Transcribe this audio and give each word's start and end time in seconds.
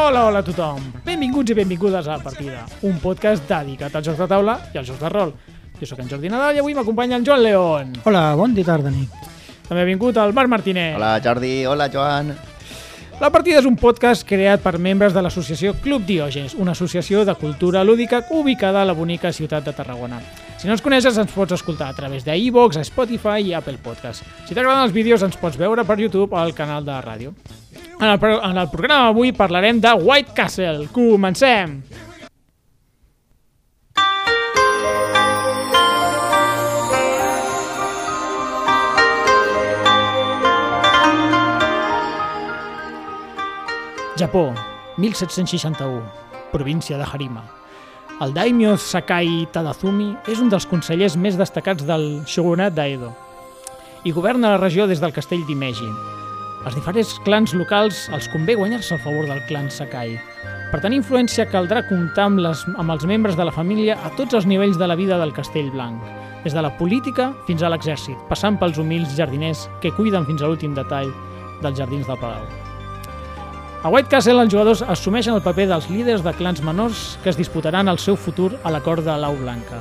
Hola, 0.00 0.26
hola 0.26 0.38
a 0.38 0.44
tothom. 0.46 0.78
Benvinguts 1.02 1.50
i 1.50 1.54
benvingudes 1.58 2.06
a 2.06 2.20
Partida, 2.22 2.60
un 2.86 3.00
podcast 3.02 3.42
dedicat 3.50 3.96
als 3.98 4.06
jocs 4.06 4.20
de 4.22 4.28
taula 4.30 4.54
i 4.70 4.78
als 4.78 4.86
jocs 4.86 5.00
de 5.02 5.08
rol. 5.10 5.32
Jo 5.80 5.88
sóc 5.90 5.98
en 5.98 6.06
Jordi 6.12 6.30
Nadal 6.30 6.54
i 6.54 6.62
avui 6.62 6.76
m'acompanya 6.76 7.18
en 7.18 7.26
Joan 7.26 7.42
León. 7.42 7.90
Hola, 8.06 8.22
bon 8.38 8.54
dia, 8.54 8.68
tarda, 8.68 8.92
nit. 8.94 9.10
També 9.66 9.82
ha 9.82 9.88
vingut 9.88 10.16
el 10.22 10.36
Marc 10.38 10.52
Martínez. 10.54 10.94
Hola 10.94 11.16
Jordi, 11.24 11.52
hola 11.66 11.90
Joan. 11.90 12.30
La 13.18 13.32
Partida 13.34 13.58
és 13.58 13.66
un 13.66 13.74
podcast 13.74 14.22
creat 14.22 14.62
per 14.62 14.78
membres 14.78 15.16
de 15.16 15.24
l'associació 15.26 15.74
Club 15.82 16.06
Diògenes, 16.06 16.54
una 16.54 16.78
associació 16.78 17.24
de 17.26 17.34
cultura 17.34 17.82
lúdica 17.82 18.22
ubicada 18.30 18.82
a 18.82 18.86
la 18.86 18.94
bonica 18.94 19.34
ciutat 19.34 19.66
de 19.66 19.74
Tarragona. 19.74 20.22
Si 20.58 20.66
no 20.66 20.74
ens 20.74 20.82
coneixes, 20.82 21.14
ens 21.14 21.30
pots 21.30 21.54
escoltar 21.54 21.92
a 21.92 21.94
través 21.94 22.24
de 22.26 22.34
iVoox, 22.34 22.80
Spotify 22.88 23.44
i 23.46 23.52
Apple 23.54 23.78
Podcast. 23.78 24.24
Si 24.48 24.56
t'agraden 24.56 24.88
els 24.88 24.94
vídeos, 24.96 25.22
ens 25.22 25.38
pots 25.38 25.54
veure 25.54 25.84
per 25.86 26.00
YouTube 26.02 26.34
al 26.34 26.50
canal 26.50 26.82
de 26.82 26.96
ràdio. 27.04 27.30
En 28.00 28.08
el, 28.08 28.18
en 28.18 28.58
el 28.58 28.70
programa 28.72 29.06
d'avui 29.06 29.30
parlarem 29.30 29.78
de 29.78 29.92
White 29.94 30.34
Castle. 30.34 30.88
Comencem! 30.90 31.78
Japó, 44.18 44.50
1761, 44.96 46.02
província 46.50 46.98
de 46.98 47.06
Harima. 47.06 47.46
El 48.18 48.32
daimyo 48.34 48.72
Sakai 48.82 49.46
Tadazumi 49.54 50.08
és 50.26 50.40
un 50.42 50.48
dels 50.50 50.64
consellers 50.66 51.14
més 51.14 51.36
destacats 51.38 51.84
del 51.86 52.24
shogunat 52.26 52.74
d'Edo 52.74 53.12
i 54.02 54.10
governa 54.10 54.50
la 54.56 54.58
regió 54.58 54.88
des 54.90 54.98
del 54.98 55.14
castell 55.14 55.44
d'Imeji. 55.46 55.86
Als 56.66 56.74
diferents 56.74 57.14
clans 57.22 57.54
locals 57.54 58.08
els 58.10 58.26
convé 58.32 58.58
guanyar-se 58.58 58.96
el 58.96 59.02
favor 59.06 59.30
del 59.30 59.44
clan 59.46 59.70
Sakai. 59.70 60.16
Per 60.72 60.82
tenir 60.82 60.98
influència 60.98 61.46
caldrà 61.46 61.84
comptar 61.86 62.26
amb, 62.26 62.42
les, 62.42 62.66
amb 62.74 62.90
els 62.90 63.06
membres 63.06 63.38
de 63.38 63.46
la 63.46 63.54
família 63.54 64.00
a 64.02 64.10
tots 64.18 64.34
els 64.34 64.50
nivells 64.50 64.82
de 64.82 64.90
la 64.90 64.98
vida 64.98 65.18
del 65.22 65.34
castell 65.36 65.70
blanc, 65.70 66.02
des 66.42 66.58
de 66.58 66.64
la 66.64 66.74
política 66.74 67.30
fins 67.46 67.62
a 67.62 67.70
l'exèrcit, 67.70 68.18
passant 68.26 68.58
pels 68.58 68.82
humils 68.82 69.14
jardiners 69.14 69.68
que 69.78 69.94
cuiden 69.94 70.26
fins 70.26 70.42
a 70.42 70.50
l'últim 70.50 70.74
detall 70.74 71.14
dels 71.62 71.78
jardins 71.78 72.10
del 72.10 72.18
palau. 72.18 72.67
A 73.82 73.90
White 73.92 74.10
Castle 74.10 74.42
els 74.42 74.50
jugadors 74.52 74.80
assumeixen 74.82 75.36
el 75.38 75.42
paper 75.44 75.68
dels 75.70 75.86
líders 75.92 76.24
de 76.24 76.32
clans 76.34 76.60
menors 76.66 77.16
que 77.22 77.30
es 77.30 77.38
disputaran 77.38 77.88
el 77.88 78.00
seu 78.02 78.16
futur 78.18 78.50
a 78.66 78.72
la 78.74 78.80
cort 78.82 79.04
de 79.06 79.14
l'Au 79.14 79.36
Blanca. 79.38 79.78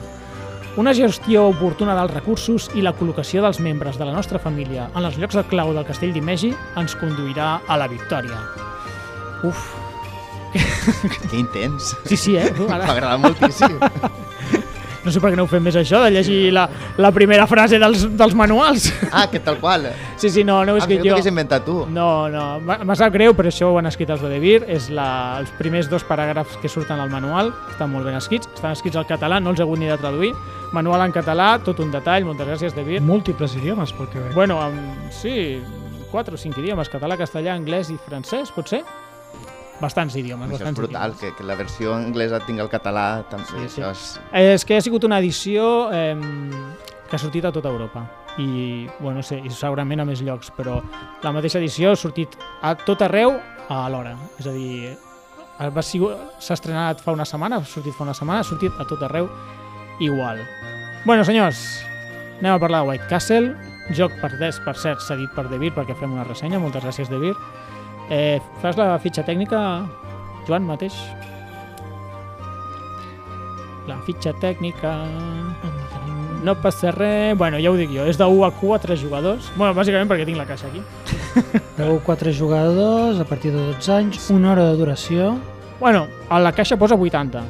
Una 0.78 0.94
gestió 0.94 1.48
oportuna 1.50 1.96
dels 1.98 2.14
recursos 2.14 2.68
i 2.78 2.84
la 2.86 2.94
col·locació 2.94 3.42
dels 3.42 3.58
membres 3.66 3.98
de 3.98 4.06
la 4.06 4.14
nostra 4.14 4.38
família 4.38 4.92
en 4.94 5.08
els 5.08 5.18
llocs 5.18 5.40
de 5.40 5.44
clau 5.50 5.74
del 5.74 5.88
castell 5.88 6.14
d'Imegi 6.14 6.52
ens 6.78 6.94
conduirà 7.02 7.56
a 7.66 7.80
la 7.82 7.90
victòria. 7.90 8.38
Uf, 9.44 9.66
Que 10.54 11.38
intens. 11.42 11.96
sí, 12.06 12.16
sí, 12.18 12.38
eh? 12.38 12.54
M'agrada 12.70 13.18
moltíssim. 13.18 13.80
no 15.08 15.14
sé 15.16 15.22
per 15.24 15.32
què 15.34 15.38
no 15.40 15.46
ho 15.48 15.50
fem 15.50 15.64
més 15.64 15.78
això, 15.80 16.04
de 16.04 16.12
llegir 16.14 16.52
la, 16.54 16.66
la 17.00 17.10
primera 17.16 17.48
frase 17.48 17.80
dels, 17.80 18.04
dels 18.20 18.36
manuals. 18.38 18.90
Ah, 19.12 19.26
que 19.32 19.40
tal 19.40 19.58
qual. 19.64 19.88
Sí, 20.20 20.30
sí, 20.30 20.44
no, 20.44 20.60
no 20.68 20.74
ho 20.74 20.78
he 20.78 20.82
Ah, 20.82 20.84
escrit 20.84 21.02
que 21.02 21.10
jo. 21.10 21.16
hagués 21.16 21.30
inventat 21.32 21.64
tu. 21.66 21.80
No, 21.90 22.28
no, 22.30 22.60
m'ha 22.60 22.78
m'ha 22.84 22.96
sap 23.00 23.14
greu, 23.16 23.34
però 23.38 23.50
això 23.50 23.72
ho 23.72 23.80
han 23.80 23.88
escrit 23.90 24.10
els 24.14 24.22
de 24.22 24.30
Devir, 24.36 24.60
és 24.68 24.90
la, 24.94 25.08
els 25.40 25.50
primers 25.58 25.90
dos 25.90 26.04
paràgrafs 26.06 26.60
que 26.62 26.70
surten 26.70 27.00
al 27.00 27.10
manual, 27.10 27.54
estan 27.72 27.92
molt 27.96 28.06
ben 28.06 28.20
escrits, 28.20 28.50
estan 28.54 28.76
escrits 28.76 28.98
al 29.00 29.08
català, 29.10 29.40
no 29.42 29.56
els 29.56 29.60
he 29.60 29.66
hagut 29.66 29.80
ni 29.80 29.88
de 29.90 29.98
traduir, 29.98 30.34
manual 30.76 31.06
en 31.08 31.16
català, 31.16 31.54
tot 31.64 31.80
un 31.80 31.92
detall, 31.96 32.26
moltes 32.28 32.48
gràcies 32.50 32.76
Devir. 32.76 33.00
Múltiples 33.02 33.56
idiomes, 33.56 33.94
pel 33.96 34.10
que 34.12 34.20
veig. 34.20 34.34
Bueno, 34.36 34.60
amb, 34.62 35.08
sí, 35.16 35.62
quatre 36.12 36.36
o 36.36 36.38
cinc 36.42 36.58
idiomes, 36.60 36.90
català, 36.92 37.16
castellà, 37.20 37.54
anglès 37.56 37.90
i 37.94 37.98
francès, 38.08 38.52
potser? 38.56 38.84
Bastants 39.82 40.16
idiomes, 40.18 40.48
Això 40.50 40.56
és 40.56 40.60
bastants 40.62 40.80
brutal, 40.80 41.12
idiomes. 41.14 41.20
que, 41.22 41.36
que 41.38 41.44
la 41.48 41.56
versió 41.56 41.94
anglesa 41.94 42.40
tingui 42.46 42.64
el 42.64 42.70
català. 42.70 43.24
També, 43.30 43.46
Sí, 43.46 43.58
sí. 43.76 43.82
Això 43.82 43.92
és... 43.92 44.20
Eh, 44.32 44.54
És 44.56 44.66
que 44.66 44.78
ha 44.78 44.82
sigut 44.82 45.04
una 45.06 45.20
edició 45.20 45.90
eh, 45.94 46.16
que 47.10 47.16
ha 47.16 47.20
sortit 47.20 47.46
a 47.46 47.52
tota 47.52 47.70
Europa 47.70 48.06
i, 48.38 48.88
bueno, 49.00 49.18
no 49.20 49.24
sé, 49.24 49.40
i 49.44 49.50
segurament 49.50 50.02
a 50.02 50.06
més 50.06 50.22
llocs, 50.22 50.52
però 50.58 50.80
la 51.24 51.32
mateixa 51.34 51.58
edició 51.60 51.92
ha 51.92 51.96
sortit 51.98 52.36
a 52.62 52.76
tot 52.76 53.02
arreu 53.02 53.38
a 53.70 53.88
l'hora. 53.90 54.16
És 54.40 54.48
a 54.48 54.54
dir, 54.54 54.96
s'ha 55.58 56.54
estrenat 56.54 57.02
fa 57.02 57.12
una 57.16 57.26
setmana, 57.26 57.58
ha 57.58 57.66
sortit 57.66 57.96
fa 57.98 58.04
una 58.06 58.14
setmana, 58.14 58.42
ha 58.42 58.48
sortit 58.48 58.74
a 58.80 58.86
tot 58.86 59.02
arreu 59.04 59.30
igual. 60.00 60.42
Bueno, 61.06 61.24
senyors, 61.26 61.58
anem 62.40 62.54
a 62.54 62.60
parlar 62.60 62.84
de 62.84 62.90
White 62.92 63.08
Castle, 63.10 63.56
joc 63.98 64.14
per 64.22 64.34
des, 64.38 64.60
per 64.66 64.76
cert, 64.78 65.02
cedit 65.02 65.32
per 65.34 65.48
Devir 65.50 65.72
perquè 65.74 65.96
fem 65.98 66.14
una 66.14 66.26
ressenya, 66.28 66.60
moltes 66.60 66.84
gràcies 66.84 67.10
Devir. 67.10 67.34
Eh, 68.10 68.40
fas 68.62 68.78
la 68.80 68.98
fitxa 69.04 69.24
tècnica, 69.28 69.60
Joan, 70.48 70.64
mateix? 70.68 70.94
La 73.88 73.98
fitxa 74.06 74.34
tècnica... 74.40 74.94
No 76.44 76.54
passa 76.62 76.92
res... 76.94 77.34
Bueno, 77.38 77.58
ja 77.60 77.72
ho 77.72 77.76
dic 77.80 77.90
jo, 77.92 78.04
és 78.06 78.18
de 78.20 78.26
1 78.30 78.44
a 78.46 78.52
4 78.54 78.96
jugadors. 79.02 79.48
Bueno, 79.58 79.74
bàsicament 79.74 80.08
perquè 80.12 80.26
tinc 80.28 80.38
la 80.38 80.46
caixa 80.46 80.68
aquí. 80.70 80.84
Veu 81.80 81.98
4 82.06 82.34
jugadors, 82.38 83.20
a 83.20 83.26
partir 83.26 83.52
de 83.56 83.64
12 83.74 83.92
anys, 83.96 84.28
una 84.32 84.52
hora 84.54 84.68
de 84.70 84.76
duració. 84.78 85.32
Bueno, 85.80 86.06
a 86.30 86.40
la 86.40 86.52
caixa 86.54 86.78
posa 86.78 86.96
80. 86.96 87.42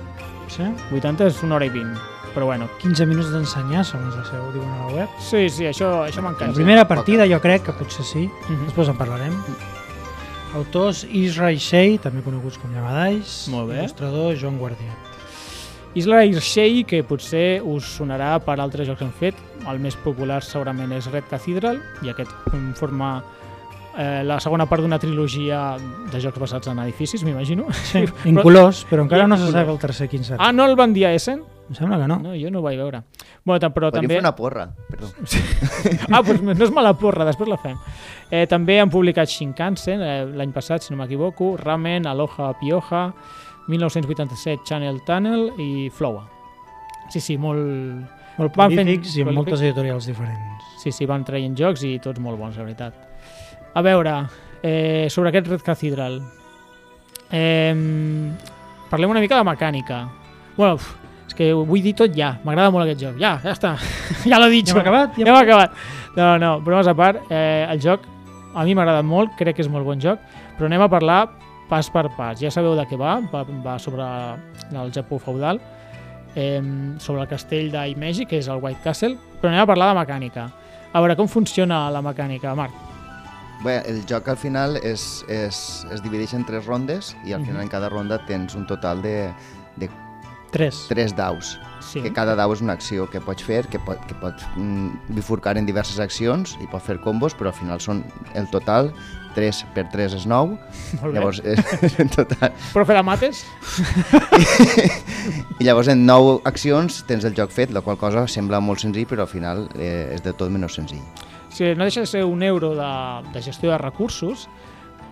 Sí? 0.53 0.63
80 0.95 1.27
és 1.27 1.41
una 1.43 1.57
hora 1.59 1.67
i 1.67 1.73
20. 1.73 1.99
Però 2.33 2.45
bueno, 2.47 2.69
15 2.79 3.05
minuts 3.09 3.31
d'ensenyar, 3.33 3.83
segons 3.85 4.15
la 4.15 4.23
seu, 4.29 4.45
diuen 4.53 4.69
a 4.71 4.85
la 4.87 4.93
web. 5.01 5.09
sí, 5.19 5.49
sí, 5.49 5.65
això, 5.67 6.05
això 6.05 6.21
La 6.21 6.29
m'encanta. 6.29 6.53
primera 6.55 6.87
partida 6.87 7.27
jo 7.27 7.41
crec 7.41 7.63
que 7.65 7.73
potser 7.73 8.05
sí, 8.05 8.29
Mhm. 8.47 8.65
després 8.69 8.87
en 8.93 8.97
parlarem. 8.97 9.33
Autors 10.55 11.03
Israel 11.11 11.59
Shea, 11.59 11.97
també 12.01 12.23
coneguts 12.23 12.57
com 12.61 12.71
bé. 13.67 13.83
Il·lustrador 13.83 14.35
Joan 14.39 14.57
Guardià. 14.61 14.95
Isla 15.97 16.21
Irshei, 16.29 16.83
que 16.85 17.01
potser 17.01 17.59
us 17.65 17.87
sonarà 17.97 18.35
per 18.45 18.59
altres 18.61 18.85
jocs 18.87 18.99
que 18.99 19.07
han 19.07 19.15
fet. 19.17 19.39
El 19.67 19.79
més 19.81 19.97
popular 20.03 20.43
segurament 20.45 20.93
és 20.93 21.09
Red 21.09 21.25
Cathedral, 21.31 21.79
i 22.05 22.11
aquest 22.11 22.31
forma 22.77 23.15
eh, 23.97 24.21
la 24.27 24.37
segona 24.43 24.67
part 24.69 24.85
d'una 24.85 24.99
trilogia 25.01 25.61
de 26.11 26.21
jocs 26.21 26.37
basats 26.43 26.69
en 26.69 26.79
edificis, 26.85 27.25
m'imagino. 27.25 27.65
Sí, 27.73 28.05
incolors, 28.31 28.85
però 28.89 29.07
encara 29.07 29.27
no 29.27 29.39
se 29.41 29.49
sap 29.51 29.73
el 29.73 29.81
tercer 29.81 30.09
quin 30.11 30.27
serà. 30.27 30.37
Ah, 30.43 30.53
no 30.53 30.69
el 30.69 30.77
van 30.77 30.93
dir 30.93 31.07
a 31.09 31.15
Essen? 31.17 31.41
Em 31.67 31.75
sembla 31.75 31.97
que 31.99 32.07
no. 32.07 32.15
No, 32.23 32.33
jo 32.39 32.49
no 32.51 32.59
ho 32.61 32.63
vaig 32.63 32.77
veure. 32.79 33.01
Bueno, 33.43 33.69
però 33.75 33.89
Podríem 33.91 34.05
també... 34.07 34.15
fer 34.15 34.23
una 34.23 34.35
porra. 34.35 34.67
Perdó. 34.87 35.09
Ah, 36.13 36.21
doncs 36.23 36.41
no 36.45 36.53
és 36.65 36.71
mala 36.71 36.93
porra, 36.99 37.25
després 37.27 37.49
la 37.51 37.57
fem. 37.59 37.75
Eh, 38.31 38.45
també 38.47 38.77
han 38.79 38.91
publicat 38.91 39.27
Shinkansen 39.31 40.01
eh, 40.03 40.21
l'any 40.39 40.53
passat, 40.55 40.83
si 40.85 40.93
no 40.93 41.01
m'equivoco, 41.01 41.55
Ramen, 41.59 42.07
Aloha 42.07 42.53
Pioja, 42.59 43.09
1987 43.67 44.63
Channel 44.67 45.01
Tunnel 45.07 45.49
i 45.59 45.89
Flowa. 45.91 46.23
Sí, 47.11 47.19
sí, 47.23 47.35
molt... 47.39 47.59
Molt 48.37 48.53
Van 48.55 48.69
fent 48.69 48.85
prolífics 48.85 49.15
i 49.17 49.23
amb 49.23 49.31
prolífics. 49.31 49.37
moltes 49.37 49.61
editorials 49.65 50.05
diferents. 50.05 50.65
Sí, 50.83 50.91
sí, 50.93 51.07
van 51.09 51.23
traient 51.25 51.55
jocs 51.57 51.81
i 51.87 51.95
tots 52.03 52.21
molt 52.21 52.37
bons, 52.37 52.55
la 52.59 52.67
veritat. 52.67 52.93
A 53.73 53.81
veure, 53.81 54.13
eh, 54.61 55.07
sobre 55.09 55.31
aquest 55.31 55.49
Red 55.49 55.63
Cathedral. 55.65 56.19
Eh, 57.31 57.73
parlem 58.91 59.09
una 59.09 59.23
mica 59.23 59.39
de 59.39 59.47
mecànica. 59.49 60.03
Bueno, 60.55 60.75
uf, 60.77 60.93
és 61.27 61.33
que 61.35 61.51
ho 61.53 61.63
vull 61.67 61.81
dir 61.83 61.93
tot 61.95 62.13
ja. 62.15 62.37
M'agrada 62.43 62.71
molt 62.71 62.85
aquest 62.87 63.01
joc. 63.03 63.17
Ja, 63.19 63.35
ja 63.43 63.51
està. 63.53 63.75
ja 64.31 64.39
l'he 64.39 64.49
dit. 64.55 64.67
Ja 64.67 64.73
hem 64.75 64.81
acabat? 64.81 65.17
Ja 65.19 65.27
hem 65.27 65.35
acabat. 65.41 65.71
No, 66.17 66.37
no, 66.41 66.53
bromes 66.65 66.87
a 66.87 66.95
part, 66.97 67.19
eh, 67.29 67.67
el 67.69 67.79
joc 67.83 68.07
a 68.55 68.63
mi 68.65 68.73
m'ha 68.73 68.81
agradat 68.87 69.05
molt, 69.05 69.35
crec 69.37 69.55
que 69.55 69.61
és 69.61 69.69
molt 69.69 69.85
bon 69.85 69.99
joc, 70.01 70.17
però 70.57 70.65
anem 70.65 70.81
a 70.81 70.89
parlar 70.89 71.27
pas 71.69 71.89
per 71.93 72.07
pas. 72.17 72.39
Ja 72.41 72.49
sabeu 72.49 72.73
de 72.79 72.85
què 72.89 72.97
va, 72.97 73.19
va, 73.31 73.43
va 73.63 73.75
sobre 73.77 74.01
el 74.71 74.91
Japó 74.95 75.19
feudal, 75.19 75.59
eh, 76.33 76.61
sobre 76.97 77.21
el 77.21 77.27
castell 77.27 77.69
d'Aimeji, 77.71 78.25
que 78.25 78.39
és 78.39 78.47
el 78.47 78.57
White 78.63 78.81
Castle, 78.83 79.17
però 79.41 79.51
anem 79.51 79.61
a 79.61 79.69
parlar 79.69 79.91
de 79.93 79.99
mecànica. 79.99 80.47
A 80.93 81.01
veure, 81.03 81.15
com 81.19 81.27
funciona 81.29 81.89
la 81.93 82.01
mecànica, 82.01 82.55
Marc? 82.55 82.73
Bé, 83.63 83.81
el 83.89 84.03
joc 84.09 84.27
al 84.29 84.37
final 84.37 84.77
és, 84.81 85.23
és, 85.29 85.59
es 85.91 86.01
divideix 86.05 86.33
en 86.37 86.45
tres 86.45 86.65
rondes 86.65 87.15
i 87.25 87.33
al 87.33 87.41
Mhm. 87.41 87.45
final 87.47 87.61
en 87.63 87.69
cada 87.69 87.89
ronda 87.89 88.19
tens 88.25 88.55
un 88.55 88.65
total 88.65 89.01
de, 89.01 89.29
de 89.75 89.89
3. 90.51 90.85
tres 90.89 91.15
daus. 91.15 91.57
Sí. 91.87 92.01
Que 92.03 92.11
cada 92.11 92.35
dau 92.35 92.51
és 92.51 92.61
una 92.63 92.73
acció 92.75 93.05
que 93.07 93.21
pots 93.23 93.43
fer, 93.47 93.61
que 93.71 93.79
pot, 93.79 94.01
que 94.09 94.15
pot 94.19 94.41
mm, 94.57 95.13
bifurcar 95.15 95.55
en 95.57 95.65
diverses 95.67 95.99
accions 96.03 96.57
i 96.59 96.67
pot 96.71 96.83
fer 96.83 96.97
combos, 97.03 97.35
però 97.37 97.53
al 97.53 97.55
final 97.55 97.79
són 97.83 98.03
el 98.35 98.49
total 98.51 98.91
3 99.37 99.61
per 99.75 99.85
3 99.93 100.17
és 100.17 100.25
9, 100.27 100.57
Molt 101.01 101.13
bé. 101.13 101.13
llavors 101.15 101.39
és, 101.45 101.61
en 102.03 102.09
total. 102.11 102.51
Profe 102.73 102.97
de 102.97 103.03
mates? 103.05 103.43
I 105.59 105.63
llavors 105.63 105.87
en 105.93 106.05
9 106.05 106.41
accions 106.49 107.03
tens 107.07 107.25
el 107.27 107.35
joc 107.37 107.53
fet, 107.53 107.71
la 107.73 107.83
qual 107.85 107.99
cosa 108.01 108.25
sembla 108.27 108.59
molt 108.63 108.83
senzill, 108.83 109.07
però 109.09 109.25
al 109.27 109.31
final 109.31 109.67
eh, 109.77 110.15
és 110.15 110.23
de 110.25 110.33
tot 110.33 110.51
menys 110.53 110.75
senzill. 110.77 111.03
Sí, 111.53 111.71
no 111.75 111.87
deixa 111.87 112.03
de 112.03 112.09
ser 112.09 112.25
un 112.25 112.43
euro 112.43 112.73
de, 112.77 112.89
de 113.33 113.41
gestió 113.41 113.71
de 113.71 113.77
recursos, 113.81 114.47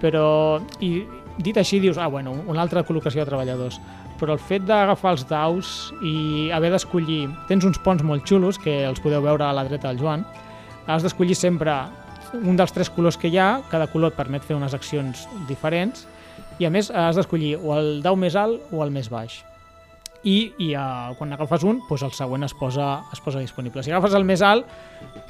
però 0.02 0.60
i 0.84 1.06
dit 1.42 1.58
així 1.58 1.80
dius, 1.84 1.98
ah, 1.98 2.08
bueno, 2.12 2.36
una 2.48 2.62
altra 2.62 2.84
col·locació 2.86 3.24
de 3.24 3.30
treballadors. 3.32 3.80
Però 4.20 4.36
el 4.36 4.42
fet 4.42 4.64
d'agafar 4.68 5.16
els 5.16 5.26
daus 5.28 5.72
i 6.04 6.50
haver 6.56 6.72
d'escollir... 6.74 7.26
Tens 7.50 7.68
uns 7.68 7.80
ponts 7.84 8.04
molt 8.04 8.28
xulos, 8.28 8.60
que 8.62 8.84
els 8.88 9.02
podeu 9.04 9.24
veure 9.26 9.44
a 9.48 9.54
la 9.56 9.66
dreta 9.68 9.92
del 9.92 10.00
Joan. 10.04 10.26
Has 10.88 11.04
d'escollir 11.04 11.36
sempre 11.36 11.74
un 12.36 12.56
dels 12.60 12.72
tres 12.76 12.92
colors 12.92 13.18
que 13.20 13.32
hi 13.32 13.40
ha, 13.40 13.62
cada 13.72 13.90
color 13.92 14.14
et 14.14 14.20
permet 14.20 14.44
fer 14.44 14.56
unes 14.56 14.76
accions 14.78 15.28
diferents, 15.50 16.08
i 16.60 16.68
a 16.68 16.72
més 16.72 16.92
has 16.92 17.20
d'escollir 17.20 17.58
o 17.60 17.76
el 17.76 18.00
dau 18.06 18.16
més 18.20 18.38
alt 18.40 18.72
o 18.72 18.84
el 18.86 18.94
més 18.96 19.12
baix 19.12 19.42
i, 20.26 20.54
i 20.58 20.72
uh, 20.74 21.14
quan 21.20 21.34
agafes 21.36 21.64
un, 21.70 21.80
doncs 21.86 22.04
el 22.08 22.14
següent 22.18 22.48
es 22.48 22.54
posa, 22.58 23.04
es 23.14 23.22
posa 23.22 23.40
disponible. 23.44 23.84
Si 23.86 23.94
agafes 23.94 24.16
el 24.18 24.26
més 24.26 24.42
alt, 24.42 24.66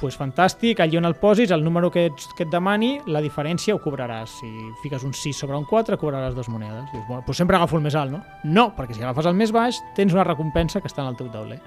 doncs 0.00 0.16
fantàstic, 0.16 0.80
allí 0.80 0.96
on 0.96 1.04
el 1.04 1.18
posis, 1.20 1.52
el 1.52 1.64
número 1.64 1.90
que, 1.92 2.06
ets, 2.08 2.30
que 2.36 2.46
et 2.46 2.52
demani, 2.52 2.94
la 3.12 3.20
diferència 3.24 3.76
ho 3.76 3.80
cobraràs. 3.84 4.38
Si 4.40 4.50
fiques 4.82 5.04
un 5.04 5.12
6 5.12 5.44
sobre 5.44 5.58
un 5.60 5.68
4, 5.68 6.00
cobraràs 6.00 6.34
dues 6.36 6.48
monedes. 6.48 6.88
Dius, 6.94 7.04
bueno, 7.10 7.22
doncs 7.26 7.44
sempre 7.44 7.60
agafo 7.60 7.76
el 7.76 7.84
més 7.84 7.96
alt, 8.00 8.16
no? 8.16 8.22
No, 8.48 8.70
perquè 8.76 8.96
si 8.96 9.04
agafes 9.04 9.28
el 9.28 9.36
més 9.36 9.52
baix, 9.52 9.82
tens 9.98 10.16
una 10.16 10.24
recompensa 10.24 10.80
que 10.80 10.88
està 10.88 11.04
en 11.04 11.12
el 11.12 11.20
teu 11.20 11.28
tauler. 11.28 11.60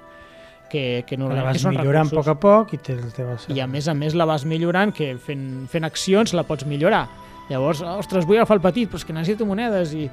Que, 0.70 1.02
que 1.06 1.16
La 1.16 1.24
normalment 1.24 1.48
vas 1.48 1.62
són 1.62 1.74
millorant 1.74 2.06
a 2.06 2.10
recursos. 2.10 2.26
poc 2.26 2.34
a 2.34 2.40
poc 2.42 2.74
i 2.74 2.78
té 2.78 2.94
el 2.94 3.14
teu 3.14 3.30
I 3.50 3.62
a 3.62 3.66
més 3.66 3.88
a 3.90 3.94
més 3.94 4.14
la 4.14 4.26
vas 4.26 4.44
millorant, 4.46 4.92
que 4.94 5.16
fent, 5.18 5.66
fent 5.70 5.86
accions 5.86 6.34
la 6.34 6.46
pots 6.46 6.66
millorar. 6.66 7.06
Llavors, 7.50 7.80
ostres, 7.82 8.26
vull 8.28 8.38
agafar 8.38 8.60
el 8.60 8.62
petit, 8.62 8.86
però 8.86 9.00
és 9.00 9.04
que 9.06 9.14
necessito 9.14 9.46
monedes 9.46 9.90
i 9.98 10.04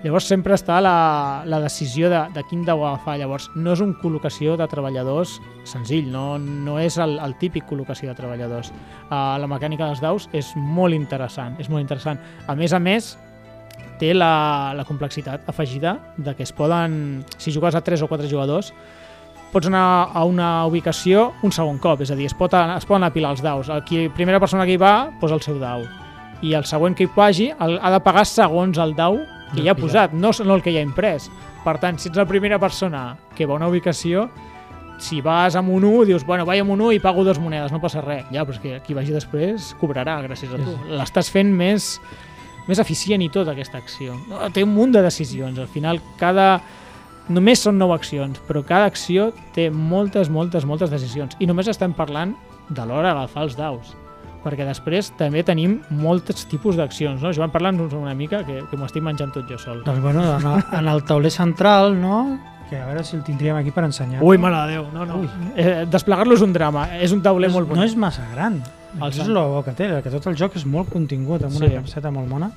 llavors 0.00 0.24
sempre 0.30 0.56
està 0.56 0.78
la, 0.80 0.94
la 1.44 1.58
decisió 1.60 2.08
de, 2.08 2.22
de 2.32 2.44
quin 2.48 2.62
deu 2.64 2.80
agafar. 2.86 3.18
Llavors, 3.20 3.50
no 3.54 3.74
és 3.76 3.82
un 3.84 3.92
col·locació 4.00 4.56
de 4.56 4.64
treballadors 4.70 5.36
senzill, 5.68 6.08
no, 6.08 6.38
no 6.40 6.78
és 6.80 6.96
el, 7.02 7.18
el 7.20 7.36
típic 7.36 7.68
col·locació 7.68 8.08
de 8.08 8.16
treballadors. 8.16 8.72
Uh, 9.10 9.36
la 9.42 9.50
mecànica 9.50 9.90
dels 9.90 10.00
daus 10.00 10.30
és 10.32 10.54
molt 10.56 10.96
interessant, 10.96 11.58
és 11.60 11.68
molt 11.68 11.84
interessant. 11.84 12.22
A 12.48 12.56
més 12.56 12.72
a 12.72 12.80
més, 12.80 13.12
té 14.00 14.14
la, 14.16 14.72
la 14.76 14.88
complexitat 14.88 15.44
afegida 15.52 15.98
de 16.16 16.32
que 16.36 16.48
es 16.48 16.54
poden, 16.56 17.26
si 17.36 17.52
jugues 17.52 17.76
a 17.76 17.84
3 17.84 18.06
o 18.06 18.08
4 18.08 18.32
jugadors, 18.32 18.72
pots 19.52 19.68
anar 19.68 19.84
a 20.16 20.24
una 20.24 20.48
ubicació 20.64 21.28
un 21.44 21.52
segon 21.52 21.76
cop, 21.76 22.00
és 22.00 22.10
a 22.12 22.16
dir, 22.16 22.32
es, 22.32 22.36
pot, 22.36 22.56
es 22.56 22.88
poden 22.88 23.04
apilar 23.04 23.36
els 23.36 23.44
daus. 23.44 23.68
Qui, 23.84 24.06
primera 24.16 24.40
persona 24.40 24.64
que 24.64 24.78
hi 24.78 24.80
va 24.80 24.96
posa 25.20 25.36
el 25.36 25.44
seu 25.44 25.60
dau 25.60 25.84
i 26.42 26.52
el 26.54 26.66
següent 26.68 26.96
que 26.96 27.06
hi 27.06 27.12
vagi 27.14 27.48
el, 27.52 27.78
ha 27.80 27.92
de 27.94 28.00
pagar 28.04 28.26
segons 28.28 28.78
el 28.82 28.94
dau 28.96 29.20
que 29.54 29.62
hi 29.62 29.70
ha 29.70 29.76
posat, 29.78 30.12
no, 30.12 30.32
no 30.44 30.56
el 30.56 30.62
que 30.62 30.72
hi 30.72 30.80
ha 30.80 30.84
imprès. 30.84 31.30
Per 31.64 31.76
tant, 31.82 31.98
si 31.98 32.10
ets 32.10 32.18
la 32.18 32.26
primera 32.28 32.58
persona 32.62 33.16
que 33.36 33.46
va 33.46 33.54
a 33.54 33.60
una 33.60 33.70
ubicació, 33.70 34.26
si 35.02 35.20
vas 35.20 35.56
amb 35.58 35.70
un 35.74 35.84
1, 35.84 36.06
dius, 36.08 36.24
bueno, 36.26 36.46
vaig 36.48 36.62
amb 36.62 36.72
un 36.74 36.80
1 36.80 36.96
i 36.96 37.02
pago 37.02 37.24
dues 37.24 37.40
monedes, 37.42 37.72
no 37.72 37.80
passa 37.82 38.02
res. 38.04 38.24
Ja, 38.32 38.46
però 38.46 38.56
és 38.56 38.62
que 38.62 38.78
qui 38.86 38.96
vagi 38.96 39.14
després 39.14 39.72
cobrarà 39.80 40.18
gràcies 40.24 40.52
a 40.52 40.60
tu. 40.60 40.76
L'estàs 40.96 41.30
fent 41.32 41.52
més, 41.52 41.96
més 42.66 42.80
eficient 42.82 43.22
i 43.22 43.30
tot, 43.32 43.48
aquesta 43.50 43.78
acció. 43.78 44.16
No, 44.30 44.40
Té 44.54 44.64
un 44.66 44.74
munt 44.74 44.96
de 44.96 45.04
decisions. 45.06 45.58
Al 45.62 45.70
final, 45.70 46.02
cada... 46.20 46.56
Només 47.26 47.58
són 47.58 47.74
9 47.74 47.90
accions, 47.90 48.38
però 48.46 48.60
cada 48.62 48.86
acció 48.86 49.32
té 49.54 49.66
moltes, 49.74 50.28
moltes, 50.30 50.62
moltes 50.62 50.92
decisions. 50.94 51.34
I 51.42 51.48
només 51.50 51.66
estem 51.66 51.90
parlant 51.90 52.36
de 52.70 52.84
l'hora 52.86 53.10
d'agafar 53.10 53.48
els 53.48 53.56
daus 53.58 53.96
perquè 54.46 54.66
després 54.68 55.10
també 55.18 55.42
tenim 55.46 55.80
molts 55.90 56.46
tipus 56.46 56.78
d'accions, 56.78 57.20
no? 57.22 57.32
Joan, 57.34 57.50
parla'ns 57.50 57.92
una 57.98 58.14
mica, 58.14 58.44
que, 58.46 58.62
que 58.70 58.78
m'ho 58.78 58.86
estic 58.86 59.02
menjant 59.02 59.34
tot 59.34 59.48
jo 59.50 59.58
sol. 59.58 59.82
Doncs 59.86 60.02
bueno, 60.04 60.22
en 60.38 60.46
el, 60.52 60.62
en 60.78 60.92
el 60.94 61.02
tauler 61.08 61.32
central, 61.34 61.96
no? 62.00 62.38
que 62.70 62.80
a 62.80 62.86
veure 62.86 63.04
si 63.06 63.14
el 63.14 63.22
tindríem 63.22 63.54
aquí 63.60 63.70
per 63.70 63.84
ensenyar. 63.86 64.22
Ui, 64.26 64.38
mare 64.42 64.56
de 64.66 64.72
Déu, 64.74 64.86
no, 64.90 65.04
no. 65.06 65.20
Ui. 65.22 65.28
Eh, 65.54 65.84
Desplegar-lo 65.90 66.34
és 66.34 66.42
un 66.42 66.52
drama, 66.52 66.88
és 66.98 67.12
un 67.14 67.22
tauler 67.22 67.50
molt 67.52 67.68
no 67.68 67.76
bonic. 67.76 67.92
és 67.92 67.96
massa 67.96 68.24
gran. 68.32 68.58
El 68.96 69.04
Això 69.06 69.22
és 69.22 69.28
el 69.28 69.38
bo 69.38 69.62
que 69.62 69.74
té, 69.76 69.86
que 70.02 70.10
tot 70.10 70.26
el 70.26 70.36
joc 70.40 70.56
és 70.58 70.64
molt 70.66 70.90
contingut, 70.90 71.44
amb 71.46 71.54
una 71.54 71.68
Sí. 71.68 71.74
capseta 71.74 72.10
molt 72.10 72.26
mona. 72.28 72.50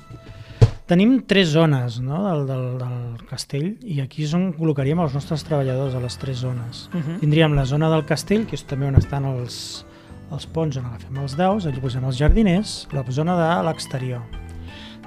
Tenim 0.90 1.20
tres 1.30 1.52
zones 1.52 2.00
no, 2.02 2.24
del, 2.26 2.46
del, 2.48 2.64
del 2.80 3.26
castell 3.30 3.76
i 3.86 4.00
aquí 4.02 4.24
és 4.26 4.32
on 4.34 4.48
col·locaríem 4.56 4.98
els 5.04 5.14
nostres 5.14 5.44
treballadors, 5.46 5.94
a 5.94 6.00
les 6.02 6.16
tres 6.18 6.38
zones. 6.42 6.88
Uh 6.92 6.98
-huh. 6.98 7.18
Tindríem 7.20 7.54
la 7.54 7.64
zona 7.64 7.88
del 7.88 8.04
castell, 8.04 8.46
que 8.46 8.56
és 8.56 8.64
també 8.64 8.88
on 8.88 8.96
estan 8.96 9.24
els, 9.24 9.86
els 10.30 10.46
ponts 10.54 10.78
on 10.80 10.86
agafem 10.90 11.22
els 11.22 11.34
daus, 11.38 11.66
allà 11.66 11.82
posem 11.82 12.06
els 12.06 12.20
jardiners, 12.20 12.76
la 12.94 13.04
zona 13.10 13.38
de 13.38 13.50
l'exterior. 13.66 14.39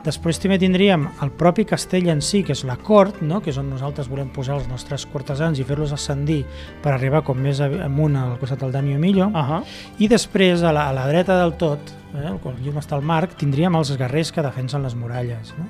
Després 0.04 0.40
també 0.40 0.58
tindríem 0.60 1.08
el 1.24 1.32
propi 1.32 1.64
castell 1.66 2.10
en 2.12 2.22
si, 2.22 2.44
que 2.44 2.52
és 2.52 2.64
la 2.68 2.76
cort, 2.76 3.22
no? 3.22 3.40
que 3.42 3.50
és 3.54 3.58
on 3.58 3.70
nosaltres 3.70 4.10
volem 4.12 4.28
posar 4.36 4.58
els 4.58 4.68
nostres 4.68 5.06
cortesans 5.06 5.60
i 5.60 5.64
fer-los 5.64 5.94
ascendir 5.96 6.44
per 6.84 6.92
arribar 6.94 7.24
com 7.24 7.38
més 7.40 7.62
amunt 7.64 8.16
al 8.20 8.38
costat 8.40 8.60
del 8.60 8.72
Danio 8.72 9.00
Millo. 9.00 9.28
Uh 9.28 9.34
-huh. 9.34 9.64
I 10.00 10.08
després, 10.08 10.62
a 10.64 10.72
la, 10.74 10.90
a 10.90 10.94
la 10.94 11.08
dreta 11.08 11.38
del 11.40 11.54
tot, 11.54 11.80
eh, 12.16 12.32
on 12.44 12.56
està 12.76 12.96
el 12.96 13.02
marc, 13.02 13.36
tindríem 13.38 13.76
els 13.76 13.96
guerrers 13.98 14.32
que 14.32 14.42
defensen 14.42 14.84
les 14.84 14.96
muralles. 14.96 15.54
No? 15.58 15.66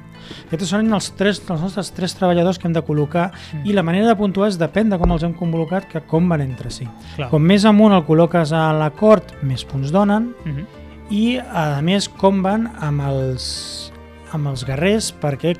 Aquests 0.47 0.69
són 0.69 0.93
els, 0.93 1.11
tres, 1.15 1.41
els 1.49 1.61
nostres 1.61 1.91
tres 1.91 2.15
treballadors 2.15 2.57
que 2.57 2.67
hem 2.67 2.73
de 2.73 2.83
col·locar 2.83 3.31
Mm. 3.53 3.69
i 3.69 3.73
la 3.73 3.83
manera 3.83 4.07
de 4.07 4.15
puntuar 4.15 4.47
és 4.49 4.57
depèn 4.59 4.89
de 4.89 4.97
com 4.97 5.11
els 5.11 5.23
hem 5.23 5.33
convocat 5.33 5.85
que 5.87 6.01
com 6.01 6.27
van 6.29 6.41
entre 6.41 6.69
si. 6.71 6.87
Clar. 7.15 7.29
Com 7.29 7.41
més 7.43 7.65
amunt 7.65 7.93
el 7.93 8.03
col·loques 8.05 8.51
a 8.51 8.73
la 8.73 8.89
cort, 8.89 9.43
més 9.43 9.63
punts 9.63 9.91
donen 9.91 10.33
Uh 10.45 10.51
-huh. 10.51 10.65
i, 11.11 11.37
a 11.37 11.81
més, 11.81 12.09
com 12.09 12.41
van 12.41 12.71
amb 12.79 13.01
els, 13.01 13.92
amb 14.33 14.49
els 14.51 14.65
guerrers 14.67 15.11
perquè 15.21 15.55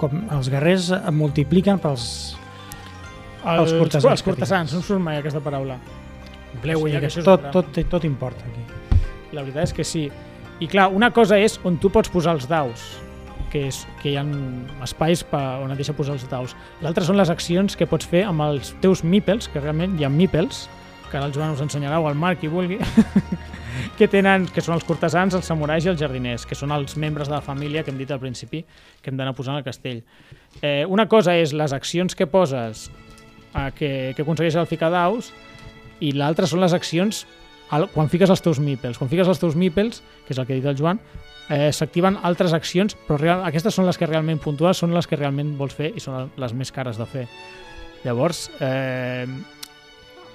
com 0.00 0.26
els 0.34 0.50
guerrers 0.52 0.90
es 0.96 1.14
multipliquen 1.14 1.80
pels... 1.82 2.08
Els 3.46 3.72
cortesans 3.78 4.10
Els 4.10 4.24
cortesans, 4.26 4.72
no 4.74 4.82
surt 4.82 5.02
mai 5.02 5.20
aquesta 5.20 5.40
paraula. 5.44 5.76
Empleu 6.56 6.86
Sí, 6.86 6.92
ja, 6.96 7.00
que 7.04 7.10
tot, 7.14 7.18
un 7.20 7.24
drama. 7.44 7.52
tot, 7.54 7.82
tot 7.92 8.06
importa 8.08 8.48
aquí. 8.48 8.64
La 9.36 9.44
veritat 9.44 9.68
és 9.68 9.74
que 9.76 9.84
sí. 9.86 10.06
I 10.58 10.66
clar, 10.72 10.88
una 10.90 11.12
cosa 11.14 11.38
és 11.38 11.58
on 11.68 11.76
tu 11.78 11.90
pots 11.92 12.10
posar 12.10 12.34
els 12.34 12.48
daus, 12.50 12.86
que, 13.52 13.66
és, 13.68 13.82
que 14.00 14.10
hi 14.10 14.16
ha 14.18 14.24
espais 14.86 15.22
pa, 15.30 15.60
on 15.62 15.70
et 15.70 15.78
deixa 15.78 15.94
posar 15.94 16.16
els 16.16 16.24
daus. 16.30 16.56
L'altra 16.82 17.04
són 17.06 17.20
les 17.20 17.30
accions 17.30 17.76
que 17.78 17.86
pots 17.86 18.08
fer 18.08 18.24
amb 18.26 18.42
els 18.48 18.72
teus 18.82 19.04
meeples, 19.04 19.50
que 19.52 19.62
realment 19.62 19.94
hi 20.00 20.08
ha 20.08 20.10
meeples, 20.10 20.64
que 21.10 21.20
ara 21.20 21.28
el 21.28 21.36
Joan 21.36 21.54
us 21.54 21.62
ensenyarà 21.62 22.00
o 22.02 22.08
el 22.10 22.18
Marc, 22.18 22.40
qui 22.42 22.50
vulgui, 22.50 22.80
que 23.96 24.08
tenen, 24.12 24.44
que 24.52 24.62
són 24.62 24.76
els 24.76 24.84
cortesans, 24.86 25.34
els 25.34 25.48
samurais 25.48 25.84
i 25.86 25.90
els 25.90 26.00
jardiners, 26.00 26.44
que 26.46 26.58
són 26.58 26.72
els 26.76 26.96
membres 27.00 27.30
de 27.30 27.34
la 27.34 27.42
família 27.44 27.82
que 27.82 27.90
hem 27.92 27.98
dit 27.98 28.12
al 28.12 28.20
principi 28.20 28.62
que 29.02 29.10
hem 29.10 29.16
d'anar 29.16 29.34
posant 29.36 29.56
al 29.56 29.64
castell. 29.64 30.02
Eh, 30.60 30.84
una 30.88 31.08
cosa 31.08 31.34
és 31.36 31.54
les 31.56 31.72
accions 31.72 32.14
que 32.14 32.28
poses 32.28 32.86
eh, 33.54 33.70
que, 33.74 33.90
que 34.16 34.22
aconsegueixes 34.22 34.60
al 34.60 34.70
ficar 34.70 34.92
daus 34.92 35.32
i 36.04 36.12
l'altra 36.12 36.46
són 36.46 36.60
les 36.60 36.76
accions 36.76 37.24
al, 37.70 37.88
quan 37.94 38.10
fiques 38.12 38.30
els 38.30 38.44
teus 38.44 38.60
meeples. 38.62 38.98
Quan 39.00 39.10
fiques 39.10 39.28
els 39.28 39.40
teus 39.42 39.56
meeples, 39.58 40.02
que 40.26 40.36
és 40.36 40.38
el 40.38 40.46
que 40.46 40.54
ha 40.54 40.60
dit 40.60 40.68
el 40.70 40.76
Joan, 40.78 41.00
eh, 41.48 41.70
s'activen 41.72 42.20
altres 42.22 42.54
accions, 42.56 42.96
però 43.06 43.18
real, 43.20 43.44
aquestes 43.48 43.74
són 43.74 43.88
les 43.88 43.98
que 43.98 44.08
realment 44.08 44.40
puntuals, 44.42 44.82
són 44.82 44.94
les 44.94 45.08
que 45.08 45.18
realment 45.18 45.56
vols 45.58 45.74
fer 45.76 45.92
i 45.94 46.02
són 46.02 46.30
les 46.36 46.54
més 46.54 46.72
cares 46.74 47.00
de 47.00 47.06
fer. 47.10 47.26
Llavors, 48.04 48.46
eh, 48.60 49.26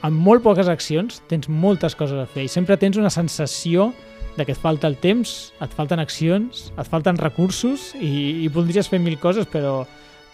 amb 0.01 0.17
molt 0.19 0.43
poques 0.43 0.67
accions 0.71 1.21
tens 1.29 1.47
moltes 1.49 1.95
coses 1.95 2.17
a 2.19 2.25
fer 2.25 2.45
i 2.47 2.51
sempre 2.51 2.77
tens 2.77 2.97
una 2.97 3.09
sensació 3.13 3.91
de 4.37 4.45
que 4.45 4.53
et 4.53 4.57
falta 4.57 4.87
el 4.87 4.95
temps, 4.97 5.51
et 5.61 5.73
falten 5.75 5.99
accions, 5.99 6.71
et 6.79 6.87
falten 6.87 7.17
recursos 7.19 7.91
i, 7.99 8.43
i 8.45 8.47
voldries 8.47 8.87
fer 8.87 8.99
mil 9.03 9.17
coses 9.19 9.45
però, 9.51 9.81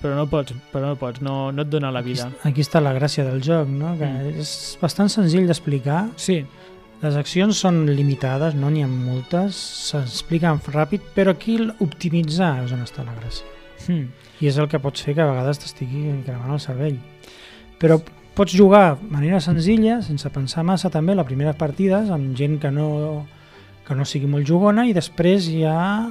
però 0.02 0.14
no 0.16 0.28
pots, 0.30 0.54
però 0.72 0.92
no 0.92 0.96
pots, 1.02 1.20
no, 1.26 1.52
no 1.52 1.64
et 1.66 1.70
dona 1.74 1.90
la 1.92 2.00
Aquí, 2.06 2.14
vida. 2.14 2.30
aquí 2.46 2.62
està 2.62 2.80
la 2.80 2.94
gràcia 2.94 3.26
del 3.26 3.42
joc, 3.42 3.68
no? 3.68 3.96
que 3.98 4.06
Mm. 4.06 4.40
és 4.40 4.78
bastant 4.82 5.10
senzill 5.10 5.48
d'explicar. 5.48 6.10
Sí, 6.16 6.46
Les 7.00 7.14
accions 7.14 7.54
són 7.62 7.86
limitades, 7.86 8.56
no 8.58 8.72
n'hi 8.74 8.82
ha 8.82 8.88
moltes, 8.90 9.54
s'expliquen 9.92 10.58
ràpid, 10.74 11.02
però 11.14 11.30
aquí 11.36 11.60
optimitzar 11.80 12.64
és 12.66 12.72
on 12.74 12.80
està 12.82 13.04
la 13.06 13.14
gràcia. 13.14 13.46
hm. 13.88 14.08
I 14.42 14.48
és 14.48 14.58
el 14.58 14.68
que 14.68 14.80
pots 14.80 15.02
fer 15.06 15.14
que 15.14 15.22
a 15.22 15.28
vegades 15.30 15.60
t'estigui 15.60 16.24
cremant 16.26 16.54
el 16.56 16.60
cervell. 16.60 16.98
Però 17.78 18.00
pots 18.38 18.54
jugar 18.56 19.00
de 19.02 19.10
manera 19.12 19.42
senzilla, 19.42 20.00
sense 20.06 20.30
pensar 20.30 20.64
massa 20.68 20.92
també, 20.94 21.16
les 21.18 21.26
primeres 21.28 21.58
partides, 21.58 22.12
amb 22.14 22.36
gent 22.38 22.60
que 22.62 22.70
no, 22.72 23.26
que 23.88 23.96
no 23.98 24.06
sigui 24.06 24.30
molt 24.30 24.46
jugona, 24.48 24.86
i 24.88 24.94
després 24.96 25.50
ja 25.52 26.08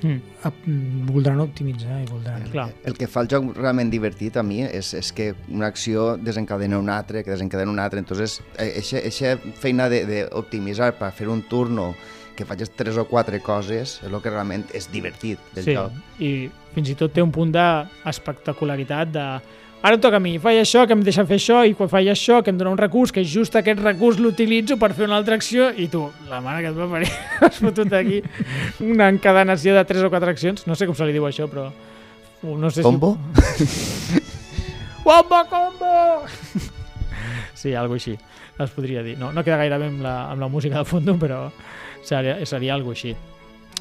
Hm. 0.00 0.16
ap- 0.48 0.64
voldran 1.10 1.40
optimitzar 1.42 1.98
i 2.00 2.06
voldran... 2.08 2.44
Clar. 2.48 2.70
El 2.88 2.94
que 2.96 3.04
fa 3.10 3.20
el 3.20 3.28
joc 3.28 3.50
realment 3.58 3.90
divertit 3.92 4.36
a 4.40 4.42
mi 4.46 4.62
és, 4.64 4.94
és 4.96 5.10
que 5.12 5.34
una 5.52 5.66
acció 5.68 6.14
desencadena 6.16 6.78
una 6.80 6.96
altra, 6.96 7.20
que 7.22 7.30
desencadena 7.34 7.70
una 7.70 7.84
altra, 7.84 8.00
entonces 8.00 8.38
eixa 8.56 9.34
feina 9.60 9.90
d'optimitzar 9.90 10.94
per 10.96 11.10
fer 11.12 11.28
un 11.28 11.42
turno 11.50 11.90
que 12.36 12.46
facis 12.48 12.70
tres 12.72 12.96
o 12.96 13.04
quatre 13.10 13.42
coses 13.44 13.98
és 14.00 14.08
el 14.08 14.16
que 14.24 14.32
realment 14.32 14.64
és 14.72 14.88
divertit 14.88 15.36
del 15.52 15.66
sí, 15.66 15.74
joc. 15.76 15.92
i 16.16 16.48
fins 16.72 16.88
i 16.94 16.96
tot 16.96 17.12
té 17.12 17.20
un 17.20 17.32
punt 17.34 17.52
d'espectacularitat 17.52 19.12
de 19.12 19.26
ara 19.82 19.96
em 19.96 20.00
toca 20.00 20.18
a 20.18 20.22
mi, 20.22 20.34
faig 20.42 20.60
això, 20.60 20.84
que 20.86 20.92
em 20.96 21.02
deixen 21.04 21.28
fer 21.28 21.38
això 21.40 21.60
i 21.64 21.74
quan 21.76 21.88
faig 21.88 22.10
això, 22.12 22.40
que 22.44 22.52
em 22.52 22.58
dona 22.60 22.72
un 22.74 22.80
recurs 22.80 23.12
que 23.16 23.24
just 23.24 23.56
aquest 23.56 23.80
recurs 23.80 24.20
l'utilitzo 24.20 24.76
per 24.80 24.92
fer 24.96 25.06
una 25.08 25.16
altra 25.16 25.38
acció 25.40 25.70
i 25.72 25.88
tu, 25.92 26.02
la 26.28 26.42
mare 26.44 26.64
que 26.64 26.72
et 26.72 26.76
va 26.76 26.88
parir 26.90 27.08
has 27.46 27.60
fotut 27.62 27.92
aquí 27.96 28.20
una 28.84 29.08
encadenació 29.08 29.76
de 29.76 29.84
tres 29.88 30.04
o 30.04 30.10
quatre 30.12 30.34
accions, 30.34 30.66
no 30.68 30.76
sé 30.76 30.88
com 30.88 30.98
se 30.98 31.08
li 31.08 31.16
diu 31.16 31.28
això 31.28 31.48
però 31.50 31.70
no 32.42 32.70
sé 32.70 32.84
Combo? 32.84 33.16
si... 33.56 34.20
Combo, 35.04 35.40
combo! 35.48 35.94
sí, 37.54 37.72
algo 37.74 37.96
així 37.96 38.18
es 38.60 38.72
podria 38.76 39.02
dir, 39.02 39.16
no, 39.18 39.32
no 39.32 39.44
queda 39.44 39.56
gaire 39.62 39.78
bé 39.80 39.88
amb 39.88 40.04
la, 40.04 40.14
amb 40.30 40.44
la 40.44 40.48
música 40.52 40.82
de 40.82 40.88
fons 40.88 41.08
però 41.20 41.46
seria, 42.04 42.36
seria 42.44 42.76
algo 42.76 42.92
així 42.92 43.14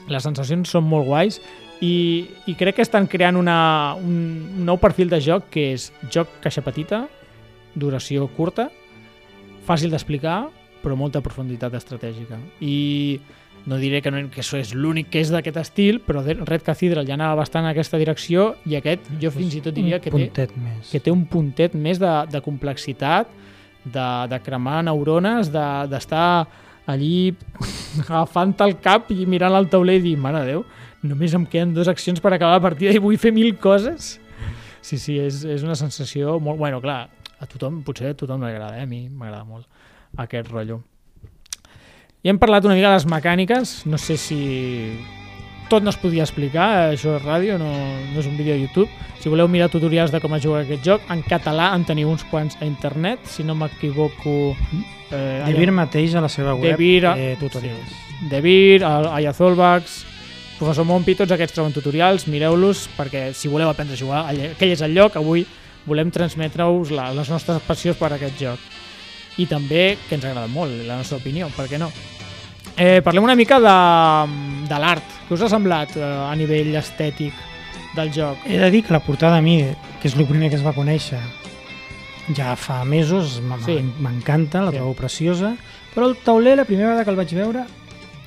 les 0.10 0.24
sensacions 0.24 0.72
són 0.72 0.88
molt 0.88 1.06
guais 1.06 1.42
i, 1.82 2.28
i 2.48 2.56
crec 2.60 2.76
que 2.80 2.84
estan 2.86 3.08
creant 3.08 3.38
una, 3.40 3.96
un 3.96 4.64
nou 4.68 4.78
perfil 4.82 5.10
de 5.12 5.20
joc 5.24 5.50
que 5.54 5.70
és 5.76 5.90
joc 6.12 6.28
caixa 6.44 6.62
petita, 6.66 7.06
duració 7.76 8.28
curta, 8.36 8.70
fàcil 9.68 9.92
d'explicar, 9.94 10.48
però 10.84 10.96
molta 10.98 11.22
profunditat 11.22 11.74
estratègica. 11.78 12.38
I 12.64 13.20
no 13.70 13.78
diré 13.78 14.00
que, 14.02 14.10
no, 14.12 14.22
que 14.32 14.40
això 14.42 14.58
és 14.58 14.72
l'únic 14.74 15.10
que 15.12 15.20
és 15.22 15.30
d'aquest 15.32 15.58
estil, 15.62 16.00
però 16.02 16.24
Red 16.24 16.64
Cathedral 16.66 17.06
ja 17.08 17.14
anava 17.18 17.42
bastant 17.42 17.66
en 17.68 17.72
aquesta 17.74 18.00
direcció 18.00 18.54
i 18.66 18.78
aquest 18.80 19.10
jo 19.22 19.32
fins 19.36 19.58
i 19.60 19.62
tot 19.62 19.76
diria 19.76 20.00
que 20.00 20.10
té, 20.10 20.48
més. 20.58 20.90
que 20.92 21.00
té 21.04 21.12
un 21.12 21.26
puntet 21.30 21.76
més 21.76 22.00
de, 22.00 22.14
de 22.32 22.42
complexitat, 22.42 23.28
de, 23.84 24.08
de 24.32 24.40
cremar 24.44 24.82
neurones, 24.88 25.52
de- 25.52 25.88
d'estar 25.92 26.26
de, 26.48 26.66
allí 26.90 27.36
agafant 28.02 28.56
el 28.66 28.78
cap 28.82 29.12
i 29.14 29.26
mirant 29.30 29.54
al 29.56 29.68
tauler 29.70 30.00
i 30.00 30.06
dir, 30.08 30.16
mare 30.18 30.42
de 30.42 30.54
Déu, 30.56 30.64
només 31.04 31.34
em 31.36 31.46
queden 31.48 31.74
dues 31.76 31.88
accions 31.92 32.20
per 32.24 32.34
acabar 32.34 32.58
la 32.58 32.64
partida 32.64 32.94
i 32.96 33.02
vull 33.02 33.20
fer 33.22 33.32
mil 33.36 33.56
coses. 33.62 34.18
Sí, 34.82 34.98
sí, 34.98 35.20
és, 35.20 35.44
és 35.44 35.64
una 35.64 35.76
sensació 35.80 36.38
molt... 36.44 36.60
Bueno, 36.60 36.80
clar, 36.84 37.10
a 37.40 37.48
tothom, 37.48 37.82
potser 37.88 38.14
a 38.14 38.18
tothom 38.18 38.42
no 38.42 38.48
li 38.48 38.56
agrada, 38.56 38.80
eh? 38.80 38.88
a 38.88 38.90
mi 38.90 39.08
m'agrada 39.10 39.46
molt 39.48 39.68
aquest 40.20 40.50
rotllo. 40.52 40.82
Ja 42.24 42.34
hem 42.34 42.40
parlat 42.40 42.66
una 42.68 42.76
mica 42.76 42.90
de 42.92 42.98
les 42.98 43.08
mecàniques, 43.08 43.74
no 43.88 44.00
sé 44.02 44.18
si 44.20 44.40
tot 45.70 45.86
no 45.86 45.94
es 45.94 46.00
podia 46.02 46.26
explicar, 46.26 46.90
això 46.96 47.14
és 47.16 47.24
ràdio, 47.24 47.60
no, 47.62 47.70
no 47.70 48.20
és 48.20 48.28
un 48.28 48.36
vídeo 48.36 48.56
de 48.56 48.66
YouTube. 48.66 48.90
Si 49.22 49.32
voleu 49.32 49.48
mirar 49.48 49.70
tutorials 49.72 50.12
de 50.12 50.20
com 50.20 50.34
es 50.36 50.44
juga 50.44 50.64
aquest 50.66 50.84
joc, 50.84 51.06
en 51.14 51.22
català 51.28 51.70
en 51.78 51.86
teniu 51.88 52.10
uns 52.12 52.26
quants 52.32 52.58
a 52.60 52.68
internet, 52.68 53.24
si 53.30 53.46
no 53.48 53.56
m'equivoco... 53.56 54.56
Eh, 55.14 55.46
Devir 55.46 55.72
mateix 55.76 56.18
a 56.18 56.26
la 56.26 56.32
seva 56.32 56.58
web 56.58 56.74
Devir, 56.74 57.06
eh, 57.14 57.36
tutorials. 57.40 57.94
Devir, 58.32 58.84
Ayazolvax, 58.84 60.02
Professor 60.60 60.84
Mompi, 60.86 61.16
tots 61.16 61.32
aquests 61.32 61.56
troben 61.56 61.72
tutorials, 61.72 62.26
mireu-los, 62.28 62.90
perquè 62.98 63.30
si 63.34 63.48
voleu 63.48 63.70
aprendre 63.72 63.96
a 63.96 64.00
jugar, 64.00 64.26
aquell 64.28 64.74
és 64.76 64.82
el 64.84 64.92
lloc, 64.98 65.16
avui 65.16 65.46
volem 65.88 66.10
transmetre-us 66.12 66.92
les 66.92 67.30
nostres 67.32 67.62
passions 67.66 67.96
per 67.98 68.12
aquest 68.18 68.36
joc. 68.42 68.60
I 69.40 69.46
també 69.48 69.94
que 70.10 70.18
ens 70.18 70.26
agrada 70.28 70.50
molt, 70.52 70.74
la 70.86 70.98
nostra 71.00 71.18
opinió, 71.22 71.48
per 71.56 71.70
què 71.72 71.80
no? 71.80 71.88
Eh, 72.76 73.00
parlem 73.04 73.24
una 73.24 73.38
mica 73.40 73.58
de, 73.64 73.78
de 74.68 74.80
l'art. 74.84 75.16
Què 75.30 75.36
us 75.38 75.46
ha 75.48 75.50
semblat 75.52 75.96
eh, 75.96 76.04
a 76.04 76.36
nivell 76.40 76.76
estètic 76.80 77.34
del 77.96 78.12
joc? 78.16 78.44
He 78.46 78.60
de 78.60 78.70
dir 78.72 78.84
que 78.84 78.94
la 78.96 79.00
portada 79.04 79.40
a 79.40 79.44
mi, 79.44 79.62
que 80.02 80.08
és 80.12 80.16
el 80.20 80.28
primer 80.28 80.52
que 80.52 80.60
es 80.60 80.64
va 80.66 80.76
conèixer 80.76 81.20
ja 82.36 82.52
fa 82.60 82.84
mesos, 82.86 83.40
m- 83.42 83.58
Sí. 83.66 83.80
m'encanta, 84.04 84.62
la 84.62 84.72
Sí. 84.72 84.78
trobo 84.78 84.94
preciosa, 84.94 85.56
però 85.96 86.06
el 86.12 86.18
tauler, 86.18 86.58
la 86.60 86.66
primera 86.68 86.90
vegada 86.92 87.06
que 87.06 87.12
el 87.16 87.18
vaig 87.24 87.34
veure, 87.34 87.64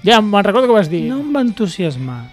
Ja, 0.03 0.21
me'n 0.21 0.45
recordo 0.45 0.67
que 0.67 0.73
ho 0.73 0.79
vas 0.81 0.91
dir. 0.91 1.05
no 1.09 1.21
em 1.21 1.33
va 1.33 1.41
entusiasmar. 1.43 2.25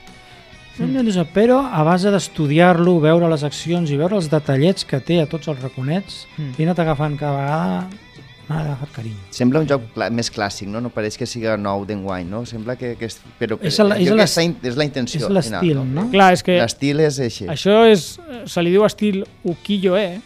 No 0.79 0.85
em 0.85 0.91
Mm. 0.91 0.95
va 0.95 0.99
entusiasmar, 1.01 1.33
però 1.33 1.57
a 1.71 1.83
base 1.83 2.09
d'estudiar-lo, 2.11 2.99
veure 2.99 3.27
les 3.29 3.43
accions 3.43 3.91
i 3.91 3.97
veure 3.97 4.15
els 4.15 4.29
detallets 4.29 4.85
que 4.85 4.99
té 4.99 5.21
a 5.21 5.25
tots 5.27 5.47
els 5.47 5.61
raconets, 5.61 6.25
Mm. 6.37 6.51
he 6.57 6.63
anat 6.63 6.79
agafant 6.79 7.17
cada 7.19 7.33
vegada 7.37 7.89
m'ha 8.49 8.61
agafat 8.61 8.89
carinyo. 8.91 9.17
Sembla 9.29 9.59
un 9.59 9.67
joc 9.67 9.81
cla- 9.93 10.09
més 10.09 10.31
clàssic, 10.33 10.67
no? 10.67 10.81
No 10.81 10.89
pareix 10.89 11.15
que 11.17 11.27
siga 11.27 11.55
nou 11.57 11.85
d'enguany, 11.85 12.25
no? 12.27 12.45
Sembla 12.47 12.75
que, 12.75 12.95
que 12.97 13.05
és... 13.05 13.19
Però 13.39 13.59
És 13.61 13.77
el- 13.79 13.91
és 13.91 14.37
in- 14.39 14.57
és 14.63 14.75
la 14.75 14.85
intenció. 14.85 15.19
És 15.21 15.29
l'estil, 15.29 15.59
final, 15.59 15.85
no? 15.93 16.09
Clar, 16.09 16.33
és 16.33 16.41
que 16.41 16.57
L'estil 16.57 16.99
és 17.01 17.19
així. 17.19 17.45
Això 17.45 17.85
és, 17.91 18.19
se 18.45 18.63
li 18.63 18.71
diu 18.71 18.83
estil 18.85 19.23
ukiyo-e, 19.43 20.19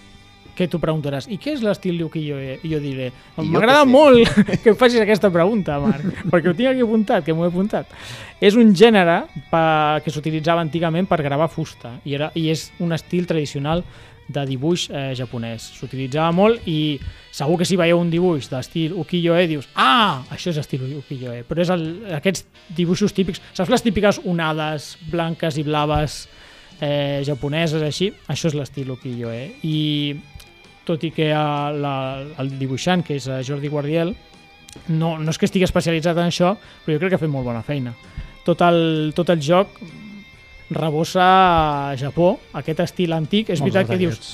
que 0.58 0.68
tu 0.70 0.80
preguntaràs, 0.82 1.28
i 1.32 1.40
què 1.42 1.56
és 1.56 1.64
l'estil 1.66 2.02
ukiyo-e? 2.06 2.60
I 2.62 2.72
jo 2.76 2.80
diré, 2.84 3.10
jo 3.38 3.48
m'agrada 3.50 3.82
què 3.82 3.90
sé." 3.90 3.92
molt 3.94 4.62
que 4.64 4.74
em 4.74 4.80
facis 4.80 5.02
aquesta 5.02 5.32
pregunta, 5.34 5.80
Marc, 5.82 6.24
perquè 6.32 6.52
ho 6.52 6.56
tinc 6.58 6.74
aquí 6.74 6.86
apuntat, 6.86 7.26
que 7.26 7.34
m'ho 7.34 7.48
he 7.48 7.52
apuntat. 7.52 7.92
És 8.44 8.58
un 8.60 8.74
gènere 8.76 9.24
pa, 9.52 10.00
que 10.04 10.14
s'utilitzava 10.14 10.62
antigament 10.62 11.10
per 11.10 11.22
gravar 11.26 11.50
fusta, 11.50 11.98
i, 12.04 12.18
era, 12.18 12.32
i 12.36 12.50
és 12.54 12.70
un 12.84 12.94
estil 12.94 13.26
tradicional 13.30 13.84
de 14.28 14.46
dibuix 14.48 14.88
eh, 14.90 15.12
japonès. 15.18 15.66
S'utilitzava 15.78 16.32
molt 16.36 16.68
i 16.70 17.00
segur 17.34 17.58
que 17.60 17.68
si 17.68 17.78
veieu 17.80 18.00
un 18.00 18.12
dibuix 18.14 18.48
d'estil 18.52 18.96
ukiyo-e 19.02 19.48
dius 19.50 19.68
ah, 19.76 20.24
això 20.34 20.54
és 20.54 20.60
estil 20.62 20.86
ukiyo-e, 21.02 21.44
però 21.48 21.64
és 21.64 21.72
el, 21.74 21.84
aquests 22.20 22.46
dibuixos 22.78 23.16
típics, 23.16 23.42
saps 23.58 23.72
les 23.74 23.84
típiques 23.84 24.22
onades 24.30 24.94
blanques 25.12 25.58
i 25.60 25.66
blaves 25.68 26.24
eh, 26.80 27.22
japoneses 27.26 27.84
així, 27.84 28.12
això 28.30 28.52
és 28.52 28.58
l'estil 28.58 28.94
ukiyo-e 28.96 29.44
i 29.68 29.78
tot 30.86 31.04
i 31.08 31.12
que 31.16 31.30
eh, 31.32 31.36
la, 31.80 31.96
el 32.44 32.54
dibuixant 32.60 33.04
que 33.06 33.16
és 33.20 33.28
eh, 33.28 33.42
Jordi 33.48 33.70
Guardiel 33.72 34.14
no, 34.90 35.18
no 35.22 35.30
és 35.30 35.38
que 35.38 35.46
estigui 35.48 35.64
especialitzat 35.68 36.18
en 36.18 36.32
això 36.32 36.56
però 36.86 36.96
jo 36.96 37.00
crec 37.04 37.14
que 37.14 37.20
ha 37.20 37.24
fet 37.26 37.32
molt 37.32 37.46
bona 37.46 37.62
feina. 37.64 37.94
Tot 38.44 38.60
el, 38.66 39.14
tot 39.16 39.30
el 39.32 39.40
joc 39.40 39.78
rebossa 40.74 41.92
a 41.92 41.96
Japó, 42.00 42.40
aquest 42.58 42.80
estil 42.84 43.14
antic. 43.14 43.50
És 43.54 43.62
Molts 43.62 43.74
veritat 43.76 43.92
que 43.94 44.00
dius, 44.02 44.32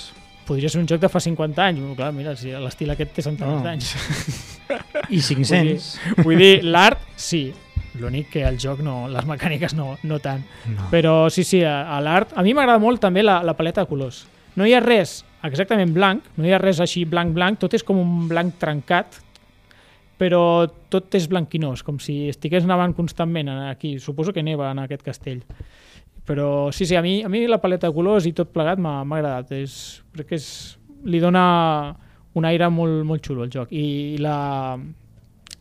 podria 0.48 0.70
ser 0.72 0.80
un 0.82 0.88
joc 0.90 1.02
de 1.04 1.10
fa 1.12 1.20
50 1.20 1.66
anys, 1.66 1.80
Bueno, 1.82 1.96
clar, 1.98 2.12
mira, 2.16 2.36
si 2.40 2.52
l'estil 2.54 2.90
aquest 2.94 3.12
té 3.18 3.26
centenars 3.26 3.60
No. 3.60 3.64
d'anys. 3.66 3.96
I 5.10 5.20
500. 5.22 5.90
vull 6.24 6.38
dir, 6.40 6.64
l'art 6.64 7.02
sí. 7.18 7.50
L'únic 8.00 8.30
que 8.30 8.44
el 8.46 8.58
joc 8.62 8.80
no, 8.86 9.08
les 9.12 9.26
mecàniques 9.28 9.74
no, 9.76 9.98
no 10.04 10.20
tant. 10.24 10.44
No. 10.70 10.88
però 10.92 11.30
sí, 11.34 11.44
sí, 11.44 11.64
a, 11.66 11.90
a 11.98 12.00
l'art. 12.00 12.32
A 12.38 12.44
mi 12.46 12.54
m'agrada 12.54 12.80
molt 12.80 13.02
també 13.02 13.24
la, 13.26 13.42
la 13.44 13.56
paleta 13.58 13.82
de 13.84 13.90
colors. 13.90 14.24
No 14.56 14.66
hi 14.66 14.74
ha 14.78 14.80
res 14.80 15.24
exactament 15.48 15.94
blanc 15.96 16.26
no 16.38 16.48
hi 16.48 16.54
ha 16.54 16.60
res 16.62 16.82
així 16.84 17.06
blanc-blanc, 17.08 17.60
tot 17.62 17.76
és 17.78 17.86
com 17.86 18.00
un 18.02 18.28
blanc 18.32 18.58
trencat 18.60 19.22
però 20.20 20.68
tot 20.92 21.16
és 21.16 21.30
blanquinós, 21.32 21.82
com 21.88 22.00
si 22.04 22.26
estigués 22.28 22.66
nevant 22.68 22.92
constantment 22.98 23.50
aquí, 23.70 23.96
suposo 24.04 24.34
que 24.36 24.44
neva 24.44 24.74
en 24.74 24.82
aquest 24.84 25.06
castell. 25.06 25.40
Però 26.28 26.70
sí, 26.76 26.86
sí, 26.86 26.98
a 27.00 27.02
mi, 27.02 27.22
a 27.24 27.30
mi 27.32 27.46
la 27.48 27.62
paleta 27.64 27.88
de 27.88 27.96
colors 27.96 28.28
i 28.28 28.34
tot 28.36 28.52
plegat 28.54 28.82
m'ha 28.84 29.00
agradat. 29.02 29.54
És, 29.56 30.04
crec 30.14 30.28
que 30.30 30.38
és, 30.38 30.50
li 31.08 31.22
dona 31.24 31.44
un 32.36 32.46
aire 32.46 32.68
molt, 32.70 33.00
molt 33.08 33.24
xulo 33.26 33.46
al 33.46 33.54
joc. 33.54 33.72
I 33.72 34.20
la, 34.22 34.76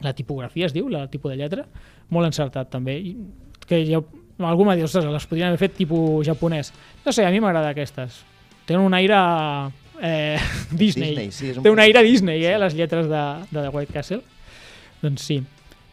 la 0.04 0.14
tipografia 0.18 0.66
es 0.66 0.74
diu, 0.74 0.90
la 0.90 1.06
tipus 1.08 1.32
de 1.32 1.38
lletra 1.38 1.64
molt 2.10 2.26
encertat 2.26 2.72
també. 2.72 2.98
I 2.98 3.14
que 3.68 3.84
jo, 3.86 4.02
algú 4.42 4.66
m'ha 4.66 4.74
dit, 4.74 4.88
ostres, 4.88 5.06
les 5.06 5.30
podrien 5.30 5.52
haver 5.52 5.62
fet 5.62 5.78
tipus 5.78 6.26
japonès. 6.26 6.74
No 7.06 7.14
sé, 7.14 7.24
a 7.24 7.30
mi 7.30 7.38
m'agrada 7.40 7.70
aquestes 7.70 8.24
tenen 8.68 8.84
un 8.84 8.94
aire 8.94 9.16
eh, 10.04 10.38
Disney, 10.70 11.14
Disney, 11.16 11.32
sí, 11.32 11.52
un 11.56 11.64
té 11.64 11.72
un 11.72 11.80
aire 11.82 12.02
Disney, 12.04 12.44
eh, 12.44 12.54
sí. 12.54 12.62
les 12.62 12.76
lletres 12.78 13.08
de, 13.10 13.22
de 13.50 13.62
The 13.64 13.68
White 13.72 13.92
Castle 13.96 14.20
doncs 15.02 15.24
sí, 15.30 15.40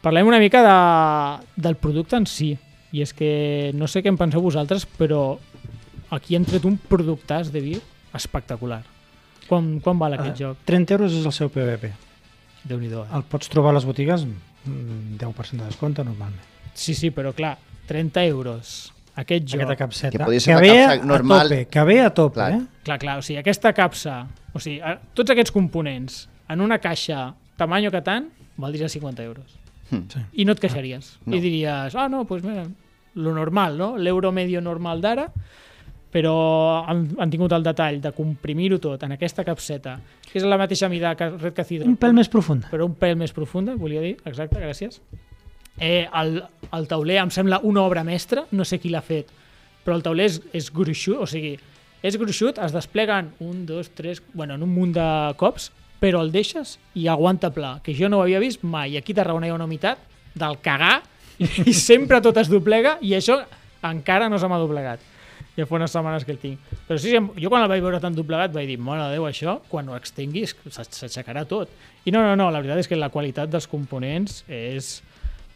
parlem 0.04 0.28
una 0.28 0.40
mica 0.44 0.62
de, 0.66 1.46
del 1.56 1.78
producte 1.82 2.20
en 2.20 2.28
si 2.30 2.54
i 2.96 3.02
és 3.04 3.12
que 3.16 3.72
no 3.76 3.88
sé 3.92 4.04
què 4.04 4.12
en 4.12 4.20
penseu 4.20 4.44
vosaltres 4.44 4.86
però 5.00 5.38
aquí 6.16 6.36
han 6.38 6.46
tret 6.48 6.66
un 6.68 6.78
productàs 6.78 7.52
de 7.52 7.64
vi 7.64 7.78
espectacular 8.16 8.84
quan, 9.50 9.80
quan 9.84 10.00
val 10.00 10.16
aquest 10.18 10.36
Eh, 10.36 10.44
joc? 10.46 10.62
30 10.66 10.96
euros 10.96 11.14
és 11.14 11.26
el 11.26 11.34
seu 11.36 11.50
PVP. 11.54 11.92
déu 12.66 12.80
nhi 12.82 12.88
eh? 12.90 13.06
El 13.14 13.24
pots 13.30 13.50
trobar 13.50 13.72
a 13.74 13.78
les 13.78 13.86
botigues 13.86 14.24
mm, 14.26 15.18
10% 15.22 15.60
de 15.62 15.66
descompte 15.66 16.04
normalment. 16.04 16.42
Sí, 16.74 16.96
sí, 16.98 17.12
però 17.12 17.32
clar, 17.34 17.58
30 17.88 18.24
euros. 18.26 18.92
Aquest 19.16 19.46
joc. 19.48 19.62
Aquesta 19.62 19.76
capseta. 19.78 20.18
Que 20.18 20.24
podria 20.24 20.40
ser 20.44 20.54
una 20.56 20.62
ve 20.62 20.70
capsa 20.76 20.92
a 21.02 21.06
normal. 21.06 21.48
tope, 21.50 21.66
que 21.68 21.84
ve 21.84 22.02
a 22.02 22.10
tope, 22.14 22.34
Clar. 22.36 22.52
eh? 22.54 22.62
Clar, 22.84 23.00
clar, 23.00 23.18
o 23.20 23.22
sigui, 23.22 23.38
aquesta 23.40 23.72
capsa, 23.74 24.28
o 24.54 24.60
sigui, 24.60 24.80
a- 24.82 25.00
tots 25.14 25.32
aquests 25.32 25.52
components 25.56 26.28
en 26.50 26.62
una 26.62 26.80
caixa 26.80 27.34
tamaño 27.58 27.90
que 27.92 28.02
tant, 28.02 28.28
valdria 28.58 28.90
50 28.90 29.24
euros. 29.24 29.58
Hm. 29.92 30.02
Sí. 30.10 30.20
I 30.42 30.46
no 30.46 30.52
et 30.54 30.60
queixaries. 30.60 31.20
No. 31.26 31.36
I 31.36 31.40
diries, 31.40 31.96
ah, 31.96 32.10
no, 32.10 32.18
doncs 32.24 32.28
pues 32.28 32.44
mira, 32.44 32.66
lo 33.16 33.34
normal, 33.34 33.78
no? 33.78 33.98
L'euro 33.98 34.32
medio 34.34 34.60
normal 34.62 35.00
d'ara, 35.02 35.32
però 36.12 36.86
han, 36.88 37.10
han 37.20 37.30
tingut 37.32 37.52
el 37.52 37.64
detall 37.64 38.02
de 38.02 38.12
comprimir-ho 38.16 38.80
tot 38.80 39.02
en 39.04 39.12
aquesta 39.16 39.44
capseta, 39.44 39.98
que 40.32 40.40
és 40.40 40.46
la 40.48 40.58
mateixa 40.58 40.88
mida 40.92 41.14
que 41.16 41.30
Red 41.30 41.54
Cathedral, 41.54 41.90
Un 41.92 41.98
pèl 42.00 42.14
més 42.16 42.30
profund. 42.32 42.66
però 42.72 42.86
un 42.88 42.96
pèl 42.96 43.16
més 43.20 43.32
profunda, 43.36 43.76
volia 43.76 44.02
dir, 44.02 44.18
exacte, 44.26 44.60
gràcies. 44.60 45.02
Eh, 45.80 46.08
el, 46.08 46.38
el 46.72 46.88
tauler 46.88 47.20
em 47.24 47.32
sembla 47.34 47.60
una 47.64 47.84
obra 47.84 48.04
mestra, 48.08 48.46
no 48.56 48.64
sé 48.68 48.80
qui 48.80 48.92
l'ha 48.94 49.04
fet, 49.04 49.32
però 49.84 49.98
el 49.98 50.06
tauler 50.06 50.30
és, 50.30 50.38
és 50.56 50.70
gruixut, 50.74 51.20
o 51.22 51.28
sigui, 51.30 51.56
és 52.06 52.18
gruixut, 52.22 52.60
es 52.62 52.76
despleguen 52.76 53.34
un, 53.44 53.66
dos, 53.68 53.90
tres, 53.98 54.22
bueno, 54.34 54.56
en 54.56 54.64
un 54.64 54.72
munt 54.72 54.94
de 54.96 55.08
cops, 55.40 55.72
però 56.00 56.22
el 56.22 56.32
deixes 56.32 56.78
i 56.94 57.08
aguanta 57.10 57.52
pla, 57.54 57.80
que 57.84 57.96
jo 57.98 58.10
no 58.12 58.20
ho 58.20 58.26
havia 58.26 58.40
vist 58.44 58.64
mai. 58.64 58.98
Aquí 58.98 59.16
a 59.16 59.22
Tarragona 59.22 59.48
hi 59.48 59.54
ha 59.54 59.58
una 59.58 59.68
humitat 59.68 60.02
del 60.36 60.60
cagar 60.64 61.00
i 61.40 61.74
sempre 61.74 62.22
tot 62.24 62.38
es 62.38 62.52
doblega 62.52 62.98
i 63.02 63.16
això 63.18 63.40
encara 63.86 64.30
no 64.30 64.40
se 64.40 64.50
m'ha 64.50 64.60
doblegat. 64.62 65.04
Ja 65.56 65.66
fa 65.68 65.78
unes 65.78 65.92
setmanes 65.92 66.26
que 66.28 66.34
el 66.36 66.40
tinc. 66.40 66.72
Però 66.88 67.00
sí, 67.00 67.14
jo 67.16 67.50
quan 67.52 67.64
el 67.64 67.72
vaig 67.72 67.84
veure 67.84 68.00
tan 68.04 68.16
doblegat 68.16 68.54
vaig 68.54 68.68
dir, 68.68 68.78
de 68.78 69.10
Déu, 69.14 69.26
això, 69.28 69.62
quan 69.70 69.88
ho 69.90 69.96
extinguis, 69.96 70.56
s'aixecarà 70.68 71.46
tot. 71.48 71.72
I 72.06 72.12
no, 72.12 72.22
no, 72.22 72.36
no, 72.36 72.50
la 72.52 72.60
veritat 72.60 72.84
és 72.84 72.92
que 72.92 73.00
la 73.00 73.10
qualitat 73.10 73.50
dels 73.50 73.68
components 73.72 74.44
és, 74.52 75.00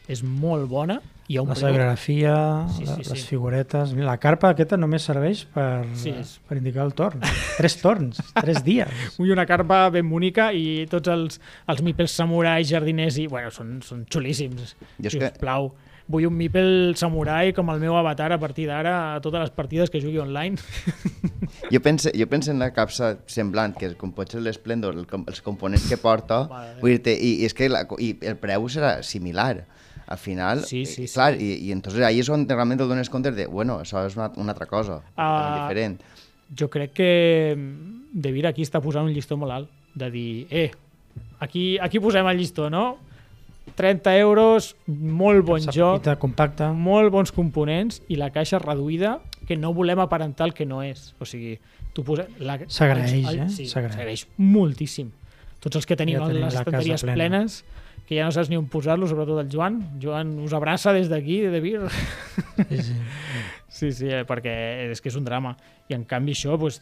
és 0.09 0.23
molt 0.25 0.67
bona. 0.71 0.99
Hi 1.29 1.37
ha 1.37 1.43
un 1.43 1.49
La 1.51 1.53
preu- 1.53 1.61
serigrafia, 1.67 2.35
Sí, 2.73 2.85
la- 2.87 2.95
sí, 2.95 3.03
sí. 3.05 3.09
les 3.13 3.25
figuretes... 3.29 3.91
La 3.93 4.15
carpa 4.17 4.49
aquesta 4.55 4.77
només 4.81 5.03
serveix 5.05 5.43
per, 5.53 5.85
Sí, 5.93 6.09
és- 6.09 6.39
per 6.49 6.57
indicar 6.57 6.83
el 6.87 6.95
torn. 6.97 7.21
Tres 7.57 7.77
torns, 7.83 8.17
tres 8.41 8.63
dies. 8.65 8.89
Vull 9.19 9.35
una 9.35 9.45
carpa 9.45 9.83
ben 9.93 10.09
bonica 10.09 10.49
i 10.57 10.87
tots 10.89 11.07
els, 11.13 11.37
els 11.69 11.83
mipels 11.85 12.11
samurai, 12.17 12.65
jardiners 12.65 13.19
i... 13.21 13.27
Bueno, 13.29 13.51
són, 13.53 13.77
són 13.85 14.07
xulíssims. 14.09 14.73
Jo 14.97 15.13
si 15.13 15.19
que- 15.21 15.29
us 15.29 15.37
plau. 15.37 15.69
Vull 16.09 16.25
un 16.25 16.33
mipel 16.33 16.95
samurai 16.97 17.51
com 17.53 17.69
el 17.69 17.77
meu 17.83 17.93
avatar 17.93 18.31
a 18.33 18.39
partir 18.41 18.65
d'ara 18.65 18.95
a 19.13 19.19
totes 19.21 19.43
les 19.45 19.51
partides 19.53 19.91
que 19.93 20.01
jugui 20.01 20.17
online. 20.17 20.57
Jo 21.69 21.79
penso, 21.81 22.09
jo 22.17 22.25
penso 22.29 22.49
en 22.51 22.57
la 22.59 22.71
capsa 22.73 23.19
semblant, 23.29 23.73
que 23.77 23.85
és 23.89 23.95
com 23.97 24.11
pot 24.15 24.29
ser 24.31 24.39
l'Esplendor, 24.41 24.95
el, 24.97 25.05
els 25.27 25.41
components 25.45 25.85
que 25.89 25.97
porta, 26.01 26.43
Déu. 26.49 26.79
vull 26.81 26.97
dir 27.03 27.13
i, 27.17 27.31
i 27.41 27.45
és 27.45 27.53
que 27.57 27.67
la, 27.69 27.83
i 28.01 28.11
el 28.25 28.37
preu 28.41 28.65
serà 28.69 28.99
similar 29.05 29.65
al 30.09 30.17
final, 30.17 30.63
Sí, 30.65 30.85
sí, 30.89 31.03
eh, 31.03 31.07
sí. 31.07 31.13
clar, 31.13 31.35
i, 31.39 31.53
i 31.67 31.71
entonces 31.71 32.01
ahí 32.01 32.19
és 32.19 32.29
on 32.33 32.47
realment 32.49 32.79
te 32.81 32.87
dones 32.89 33.09
compte 33.13 33.31
de, 33.31 33.45
bueno, 33.45 33.77
això 33.83 34.01
és 34.07 34.15
una, 34.17 34.31
una 34.41 34.51
altra 34.55 34.65
cosa, 34.65 35.01
Ah. 35.15 35.67
diferent. 35.67 35.99
Jo 36.57 36.67
crec 36.69 36.93
que 36.97 37.53
mm, 37.55 37.95
De 38.11 38.31
Vir 38.33 38.47
aquí 38.49 38.63
està 38.65 38.81
posant 38.81 39.05
un 39.05 39.13
llistó 39.13 39.37
molt 39.37 39.51
alt, 39.53 39.69
de 39.93 40.09
dir, 40.09 40.47
eh, 40.49 40.71
aquí, 41.39 41.77
aquí 41.77 41.99
posem 42.01 42.25
el 42.27 42.37
llistó, 42.39 42.69
no? 42.73 42.97
30 43.75 44.17
euros, 44.17 44.75
molt 44.87 45.45
bon 45.45 45.61
S'ha 45.61 45.71
joc, 45.71 45.99
petita, 46.01 46.15
compacta. 46.17 46.71
molt 46.73 47.11
bons 47.13 47.31
components 47.31 48.01
i 48.09 48.15
la 48.17 48.31
caixa 48.33 48.57
reduïda 48.59 49.19
que 49.47 49.55
no 49.55 49.73
volem 49.77 49.99
aparentar 50.01 50.47
el 50.47 50.53
que 50.57 50.65
no 50.65 50.81
és. 50.81 51.13
O 51.19 51.25
sigui, 51.25 51.59
tu 51.93 52.03
posa... 52.03 52.25
la- 52.39 52.57
S'agraeix, 52.67 53.29
eh? 53.35 53.45
Sí, 53.49 53.67
S'agraeix. 53.69 54.25
moltíssim. 54.37 55.11
Tots 55.59 55.75
els 55.75 55.85
que 55.85 55.95
tenim 55.95 56.17
Ja 56.17 56.27
tenim 56.27 56.43
les 56.47 56.55
estanteries 56.55 57.01
plena. 57.03 57.15
plenes, 57.15 57.63
que 58.09 58.17
ja 58.17 58.25
no 58.25 58.31
saps 58.33 58.49
ni 58.49 58.57
on 58.57 58.65
posar-lo, 58.73 59.05
sobretot 59.05 59.37
el 59.43 59.49
Joan. 59.53 59.75
Joan 60.01 60.31
us 60.41 60.53
abraça 60.57 60.89
des 60.95 61.11
d'aquí, 61.11 61.43
de 61.45 61.59
Vir. 61.61 61.81
Sí, 62.67 62.81
sí. 62.81 62.95
Sí, 63.69 63.91
sí, 63.93 64.07
eh, 64.09 64.23
perquè 64.27 64.89
és 64.89 64.99
que 64.99 65.11
és 65.11 65.15
un 65.15 65.23
drama. 65.27 65.51
I 65.87 65.93
en 65.93 66.01
canvi 66.09 66.33
això 66.33 66.57
pues, 66.59 66.81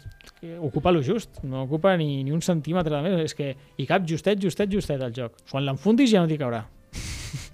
ocupa 0.63 0.93
lo 0.95 1.01
just, 1.03 1.41
no 1.43 1.65
ocupa 1.65 1.97
ni, 1.99 2.23
ni 2.23 2.31
un 2.31 2.39
centímetre 2.41 2.95
de 2.95 3.01
més. 3.03 3.19
És 3.27 3.35
que 3.35 3.51
hi 3.77 3.85
cap 3.85 4.07
justet, 4.07 4.39
justet, 4.41 4.71
justet 4.71 5.03
el 5.03 5.11
joc. 5.13 5.35
Quan 5.51 5.67
l'enfundis 5.67 6.09
ja 6.15 6.23
no 6.23 6.31
t'hi 6.31 6.39
caurà. 6.39 6.63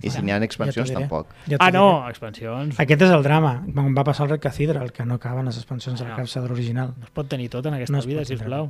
I 0.06 0.12
si 0.14 0.22
n'hi 0.22 0.32
ha 0.36 0.38
expansions, 0.46 0.92
ja 0.94 1.00
tampoc. 1.00 1.34
Ja 1.50 1.58
Ah, 1.60 1.72
no, 1.74 2.06
expansions. 2.08 2.78
Aquest 2.80 3.02
és 3.08 3.12
el 3.18 3.24
drama. 3.26 3.56
Com 3.74 3.96
va 3.98 4.04
passar 4.06 4.28
al 4.28 4.36
Red 4.36 4.44
Cathedral, 4.46 4.92
que 4.94 5.04
no 5.10 5.16
acaben 5.18 5.50
les 5.50 5.58
expansions 5.58 5.98
de 6.00 6.06
la 6.06 6.14
Ah. 6.14 6.18
capçador 6.22 6.52
original. 6.54 6.94
No 7.00 7.06
es 7.10 7.10
pot 7.12 7.28
tenir 7.28 7.50
tot 7.50 7.66
en 7.66 7.74
aquesta 7.74 7.98
No 7.98 8.04
vida, 8.06 8.24
sisplau. 8.24 8.70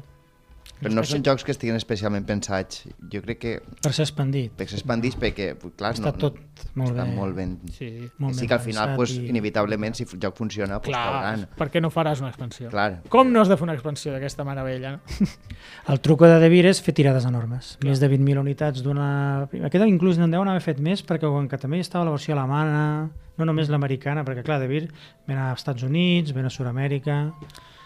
Però 0.84 0.94
no 0.94 1.04
són 1.08 1.24
jocs 1.25 1.44
que 1.48 1.52
estiguin 1.56 1.75
especialment 1.80 2.25
pensats. 2.28 2.84
Jo 3.12 3.22
crec 3.24 3.40
que 3.40 3.54
Per 3.82 3.92
ser 3.94 4.04
expandit. 4.06 4.52
per 4.58 4.68
s'expandís 4.70 5.16
perquè, 5.20 5.54
clar, 5.78 5.94
Està 5.96 6.12
no, 6.12 6.13
tot 6.20 6.38
molt 6.75 6.92
està 6.94 7.06
bé. 7.06 7.16
molt 7.16 7.36
ben... 7.36 7.58
Sí, 7.72 7.90
Molt 8.20 8.36
sí 8.36 8.48
que 8.48 8.54
al 8.54 8.60
final, 8.60 8.96
pues, 8.96 9.12
i- 9.18 9.25
inevitablement, 9.30 9.96
si 9.96 10.04
el 10.04 10.20
joc 10.20 10.36
funciona, 10.38 10.80
pues, 10.82 10.94
clar, 10.96 11.06
cauran. 11.12 11.48
per 11.58 11.70
què 11.72 11.82
no 11.82 11.90
faràs 11.90 12.20
una 12.22 12.30
expansió? 12.30 12.70
Clar. 12.70 13.02
Com 13.10 13.32
no 13.34 13.42
has 13.42 13.48
de 13.50 13.58
fer 13.58 13.63
una 13.63 13.74
expansió 13.74 14.12
d'aquesta 14.13 14.44
meravella? 14.44 14.92
No? 14.98 15.00
El 15.94 16.00
truco 16.02 16.25
de 16.28 16.40
Devir 16.40 16.66
és 16.68 16.82
fer 16.82 16.94
tirades 16.94 17.25
enormes. 17.25 17.78
Més 17.84 18.00
de 18.00 18.10
20.000 18.10 18.40
unitats 18.40 18.84
d'una... 18.84 19.48
Aquesta 19.50 19.88
inclús 19.88 20.18
n'en 20.20 20.32
deuen 20.32 20.48
haver 20.48 20.62
fet 20.62 20.80
més 20.80 21.04
perquè 21.06 21.28
com 21.30 21.48
que 21.48 21.58
també 21.58 21.80
estava 21.80 22.06
la 22.06 22.12
versió 22.12 22.34
alemana, 22.38 23.10
no 23.38 23.46
només 23.46 23.70
l'americana, 23.70 24.24
perquè 24.24 24.44
clar, 24.46 24.60
Devir 24.62 24.88
ven 25.28 25.38
a 25.38 25.52
Estats 25.54 25.84
Units, 25.84 26.34
ven 26.34 26.46
a 26.46 26.50
Sud-amèrica... 26.54 27.32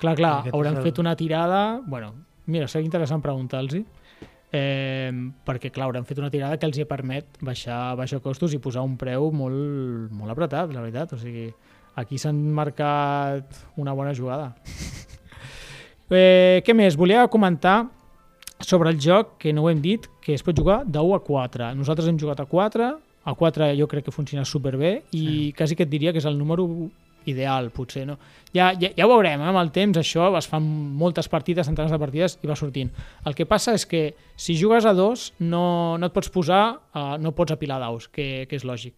Clar, 0.01 0.13
clar, 0.15 0.33
hauran 0.53 0.75
fet 0.83 0.99
una 1.01 1.15
tirada... 1.17 1.79
Bueno, 1.87 2.11
mira, 2.47 2.67
seria 2.67 2.87
interessant 2.87 3.21
preguntar-los 3.23 3.77
eh, 4.51 5.11
perquè, 5.45 5.71
clar, 5.73 5.87
hauran 5.87 6.07
fet 6.07 6.19
una 6.21 6.31
tirada 6.33 6.57
que 6.59 6.67
els 6.67 6.79
hi 6.79 6.87
permet 6.87 7.39
baixar, 7.43 7.95
baixar 7.99 8.21
costos 8.23 8.55
i 8.55 8.61
posar 8.63 8.85
un 8.87 8.95
preu 8.99 9.29
molt, 9.35 10.11
molt 10.15 10.33
apretat, 10.33 10.71
la 10.73 10.83
veritat. 10.83 11.13
O 11.13 11.21
sigui, 11.21 11.49
aquí 11.99 12.19
s'han 12.21 12.39
marcat 12.55 13.59
una 13.77 13.95
bona 13.97 14.15
jugada. 14.15 14.53
eh, 16.09 16.63
què 16.65 16.75
més? 16.77 16.97
Volia 16.97 17.27
comentar 17.31 17.83
sobre 18.63 18.89
el 18.89 19.01
joc, 19.01 19.35
que 19.41 19.53
no 19.53 19.65
ho 19.65 19.69
hem 19.69 19.81
dit, 19.83 20.07
que 20.23 20.33
es 20.33 20.43
pot 20.43 20.57
jugar 20.57 20.83
de 20.85 20.99
1 20.99 21.19
a 21.19 21.21
4. 21.23 21.73
Nosaltres 21.77 22.07
hem 22.09 22.17
jugat 22.19 22.39
a 22.41 22.47
4, 22.49 22.87
a 23.27 23.33
4 23.35 23.73
jo 23.75 23.89
crec 23.91 24.07
que 24.07 24.15
funciona 24.15 24.45
superbé 24.47 25.01
i 25.11 25.19
sí. 25.19 25.53
quasi 25.57 25.75
que 25.75 25.83
et 25.83 25.91
diria 25.91 26.13
que 26.15 26.21
és 26.21 26.25
el 26.29 26.37
número 26.39 26.65
ideal, 27.27 27.69
potser, 27.75 28.05
no? 28.07 28.17
Ja, 28.55 28.71
ja, 28.79 28.89
ja 28.95 29.05
ho 29.05 29.11
veurem, 29.11 29.41
eh? 29.43 29.49
amb 29.51 29.59
el 29.59 29.71
temps 29.75 29.99
això 29.99 30.29
es 30.39 30.47
fan 30.49 30.65
moltes 30.97 31.27
partides, 31.29 31.67
centenars 31.67 31.93
de 31.93 31.99
partides 32.01 32.37
i 32.41 32.49
va 32.49 32.55
sortint. 32.57 32.89
El 33.27 33.35
que 33.37 33.45
passa 33.45 33.75
és 33.77 33.85
que 33.85 34.03
si 34.39 34.55
jugues 34.59 34.87
a 34.87 34.95
dos 34.97 35.31
no, 35.39 35.97
no 35.99 36.09
et 36.09 36.15
pots 36.15 36.31
posar, 36.33 36.61
uh, 36.95 37.17
no 37.19 37.35
pots 37.35 37.53
apilar 37.53 37.81
daus, 37.83 38.07
que, 38.07 38.47
que 38.49 38.57
és 38.57 38.65
lògic. 38.67 38.95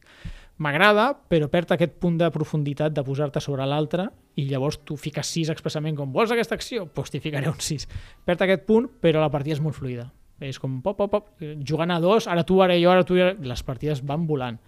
M'agrada, 0.59 1.13
però 1.31 1.47
perd 1.47 1.71
aquest 1.71 1.95
punt 2.03 2.17
de 2.19 2.27
profunditat 2.35 2.93
de 2.93 3.03
posar-te 3.07 3.41
sobre 3.41 3.65
l'altre 3.67 4.09
i 4.37 4.45
llavors 4.49 4.81
tu 4.85 4.97
fiques 4.99 5.27
6 5.39 5.53
expressament 5.55 5.95
com 5.95 6.11
vols 6.13 6.33
aquesta 6.35 6.57
acció? 6.59 6.83
Doncs 6.83 6.95
pues 6.97 7.13
t'hi 7.13 7.21
ficaré 7.23 7.47
un 7.47 7.61
6. 7.63 7.87
Perd 8.27 8.43
aquest 8.43 8.65
punt, 8.67 8.89
però 9.01 9.23
la 9.23 9.31
partida 9.31 9.55
és 9.55 9.63
molt 9.63 9.79
fluida. 9.79 10.09
És 10.43 10.59
com 10.59 10.77
pop, 10.83 10.95
pop, 10.99 11.11
pop, 11.11 11.31
jugant 11.67 11.91
a 11.91 11.99
dos, 12.03 12.27
ara 12.31 12.45
tu, 12.47 12.59
ara 12.63 12.75
jo, 12.79 12.91
ara 12.91 13.07
tu, 13.07 13.17
ara... 13.19 13.33
les 13.39 13.63
partides 13.63 14.03
van 14.07 14.27
volant 14.27 14.59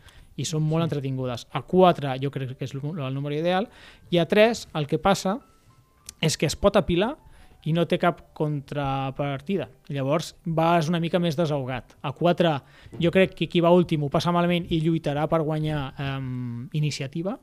i 0.41 0.45
són 0.47 0.65
molt 0.65 0.87
entretingudes. 0.87 1.45
A 1.53 1.61
4 1.61 2.17
jo 2.21 2.31
crec 2.33 2.55
que 2.57 2.67
és 2.67 2.73
el 2.75 3.13
número 3.13 3.35
ideal 3.37 3.69
i 4.09 4.19
a 4.21 4.25
3 4.25 4.67
el 4.77 4.89
que 4.89 4.99
passa 5.01 5.37
és 6.21 6.37
que 6.37 6.49
es 6.49 6.57
pot 6.57 6.77
apilar 6.77 7.15
i 7.65 7.73
no 7.77 7.85
té 7.85 7.99
cap 8.01 8.23
contrapartida. 8.37 9.67
Llavors 9.93 10.33
vas 10.45 10.89
una 10.89 10.99
mica 11.01 11.19
més 11.21 11.37
desahogat. 11.37 11.95
A 12.01 12.11
4 12.17 12.55
jo 13.01 13.11
crec 13.13 13.35
que 13.37 13.47
qui 13.47 13.61
va 13.61 13.73
últim 13.73 14.03
ho 14.03 14.09
passa 14.09 14.33
malament 14.33 14.65
i 14.69 14.81
lluitarà 14.81 15.27
per 15.29 15.43
guanyar 15.45 15.81
eh, 15.93 16.17
iniciativa, 16.77 17.37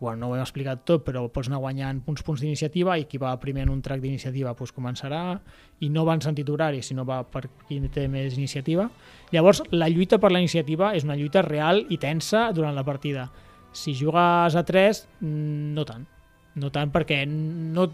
bueno, 0.00 0.18
no 0.20 0.28
ho 0.30 0.36
hem 0.36 0.42
explicat 0.42 0.82
tot, 0.88 1.04
però 1.06 1.22
pots 1.30 1.46
anar 1.50 1.60
guanyant 1.62 2.00
uns 2.10 2.24
punts 2.26 2.40
d'iniciativa 2.42 2.96
i 2.98 3.04
qui 3.06 3.20
va 3.22 3.36
primer 3.40 3.66
en 3.66 3.74
un 3.74 3.82
track 3.82 4.02
d'iniciativa 4.02 4.54
doncs 4.58 4.74
començarà 4.74 5.22
i 5.80 5.88
no 5.88 6.04
va 6.04 6.16
en 6.18 6.24
sentit 6.24 6.48
horari, 6.50 6.82
sinó 6.82 7.04
va 7.06 7.22
per 7.22 7.44
qui 7.68 7.78
té 7.94 8.08
més 8.08 8.34
iniciativa. 8.38 8.88
Llavors, 9.30 9.62
la 9.70 9.88
lluita 9.88 10.18
per 10.18 10.32
la 10.32 10.42
iniciativa 10.42 10.90
és 10.96 11.06
una 11.06 11.16
lluita 11.16 11.42
real 11.46 11.84
i 11.88 11.98
tensa 12.02 12.48
durant 12.52 12.74
la 12.74 12.84
partida. 12.84 13.28
Si 13.72 13.94
jugues 13.94 14.56
a 14.56 14.64
3, 14.66 15.06
no 15.22 15.86
tant. 15.86 16.08
No 16.52 16.68
tant 16.68 16.90
perquè 16.92 17.22
no, 17.24 17.86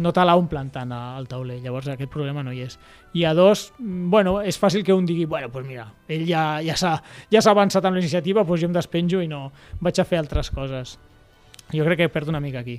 no 0.00 0.12
te 0.16 0.22
l'omplen 0.24 0.70
tant 0.72 0.94
al 0.96 1.26
tauler, 1.28 1.58
llavors 1.60 1.90
aquest 1.92 2.08
problema 2.08 2.40
no 2.46 2.54
hi 2.56 2.62
és. 2.64 2.78
I 3.18 3.26
a 3.28 3.34
dos, 3.36 3.66
bueno, 3.78 4.38
és 4.40 4.56
fàcil 4.56 4.86
que 4.86 4.96
un 4.96 5.04
digui, 5.04 5.26
bueno, 5.28 5.50
doncs 5.52 5.68
mira, 5.68 5.90
ell 6.08 6.24
ja, 6.24 6.62
ja 6.64 6.78
s'ha 6.80 6.94
ja 7.34 7.42
avançat 7.50 7.84
amb 7.84 7.98
la 7.98 8.06
iniciativa, 8.06 8.46
doncs 8.48 8.62
jo 8.62 8.70
em 8.70 8.78
despenjo 8.78 9.20
i 9.20 9.28
no 9.28 9.50
vaig 9.84 10.00
a 10.00 10.08
fer 10.08 10.22
altres 10.22 10.48
coses. 10.54 10.96
Jo 11.74 11.84
crec 11.84 12.02
que 12.02 12.08
perd 12.12 12.30
una 12.32 12.40
mica 12.40 12.62
aquí. 12.62 12.78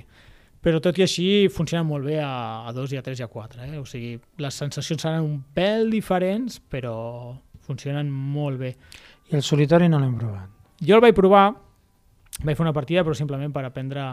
Però 0.60 0.80
tot 0.84 0.98
i 1.00 1.04
així 1.06 1.26
funciona 1.48 1.82
molt 1.88 2.04
bé 2.04 2.18
a, 2.20 2.66
a 2.68 2.72
2 2.76 2.92
i 2.92 2.98
a 3.00 3.04
3 3.04 3.22
i 3.22 3.24
a 3.24 3.30
4. 3.32 3.62
Eh? 3.64 3.78
O 3.80 3.86
sigui, 3.88 4.16
les 4.42 4.58
sensacions 4.60 5.00
seran 5.00 5.24
un 5.24 5.38
pèl 5.56 5.88
diferents, 5.92 6.58
però 6.60 6.94
funcionen 7.64 8.10
molt 8.10 8.60
bé. 8.60 8.74
I 9.30 9.38
el 9.38 9.44
solitari 9.46 9.88
no 9.88 10.00
l'hem 10.02 10.18
provat. 10.18 10.50
Jo 10.84 10.98
el 10.98 11.04
vaig 11.04 11.16
provar, 11.16 11.46
vaig 12.42 12.56
fer 12.56 12.66
una 12.66 12.76
partida, 12.76 13.04
però 13.06 13.16
simplement 13.16 13.54
per 13.54 13.64
aprendre 13.64 14.10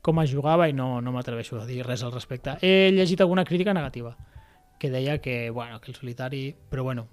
com 0.00 0.20
es 0.22 0.30
jugava 0.32 0.68
i 0.70 0.74
no, 0.76 1.00
no 1.02 1.12
m'atreveixo 1.12 1.58
a 1.60 1.66
dir 1.66 1.82
res 1.86 2.04
al 2.06 2.14
respecte. 2.14 2.56
He 2.62 2.92
llegit 2.94 3.20
alguna 3.20 3.44
crítica 3.44 3.74
negativa 3.74 4.14
que 4.80 4.90
deia 4.90 5.18
que, 5.18 5.50
bueno, 5.50 5.80
que 5.80 5.90
el 5.90 5.96
solitari... 5.96 6.54
Però 6.70 6.82
bueno, 6.82 7.08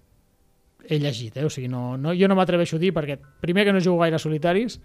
he 0.87 0.99
llegit, 0.99 1.35
eh? 1.37 1.45
o 1.45 1.49
sigui, 1.49 1.67
no, 1.67 1.97
no, 1.97 2.13
jo 2.15 2.29
no 2.29 2.37
m'atreveixo 2.37 2.77
a 2.77 2.79
dir 2.79 2.93
perquè 2.95 3.17
primer 3.41 3.65
que 3.67 3.73
no 3.75 3.81
jugo 3.83 3.99
gaire 3.99 4.19
solitaris 4.21 4.79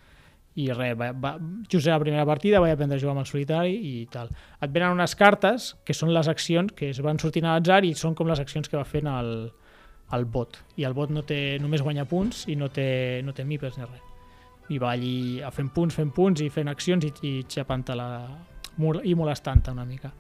i 0.55 0.69
res, 0.73 0.97
va, 1.01 1.13
va, 1.17 1.33
just 1.73 1.87
era 1.87 1.97
la 1.97 2.03
primera 2.03 2.27
partida, 2.29 2.61
vaig 2.61 2.75
aprendre 2.75 2.99
a 2.99 3.01
jugar 3.01 3.15
amb 3.15 3.23
el 3.23 3.29
solitari 3.29 3.73
i 3.89 3.93
tal. 4.13 4.29
Et 4.61 4.73
venen 4.73 4.99
unes 4.99 5.15
cartes 5.17 5.73
que 5.87 5.97
són 5.97 6.13
les 6.13 6.29
accions 6.29 6.75
que 6.77 6.91
es 6.93 7.01
van 7.05 7.21
sortint 7.23 7.49
a 7.49 7.57
l'atzar 7.57 7.83
i 7.89 7.95
són 7.97 8.17
com 8.19 8.29
les 8.29 8.43
accions 8.43 8.69
que 8.69 8.77
va 8.77 8.85
fent 8.85 9.09
el, 9.09 9.33
el 10.13 10.27
bot. 10.29 10.61
I 10.77 10.85
el 10.89 10.97
bot 10.97 11.13
no 11.15 11.25
té, 11.25 11.59
només 11.63 11.85
guanya 11.85 12.05
punts 12.09 12.45
i 12.53 12.57
no 12.61 12.69
té, 12.69 13.23
no 13.25 13.33
té 13.33 13.49
mipes 13.49 13.79
ni 13.79 13.89
res. 13.89 14.09
I 14.73 14.79
va 14.79 14.93
allí 14.93 15.41
a 15.43 15.51
fent 15.51 15.73
punts, 15.73 15.97
fent 15.97 16.13
punts 16.15 16.45
i 16.45 16.51
fent 16.53 16.69
accions 16.71 17.09
i, 17.09 17.13
i 17.29 17.33
xapant-te 17.49 17.97
la, 17.97 18.11
i 19.05 19.17
molestant-te 19.17 19.73
una 19.73 19.89
mica. 19.89 20.13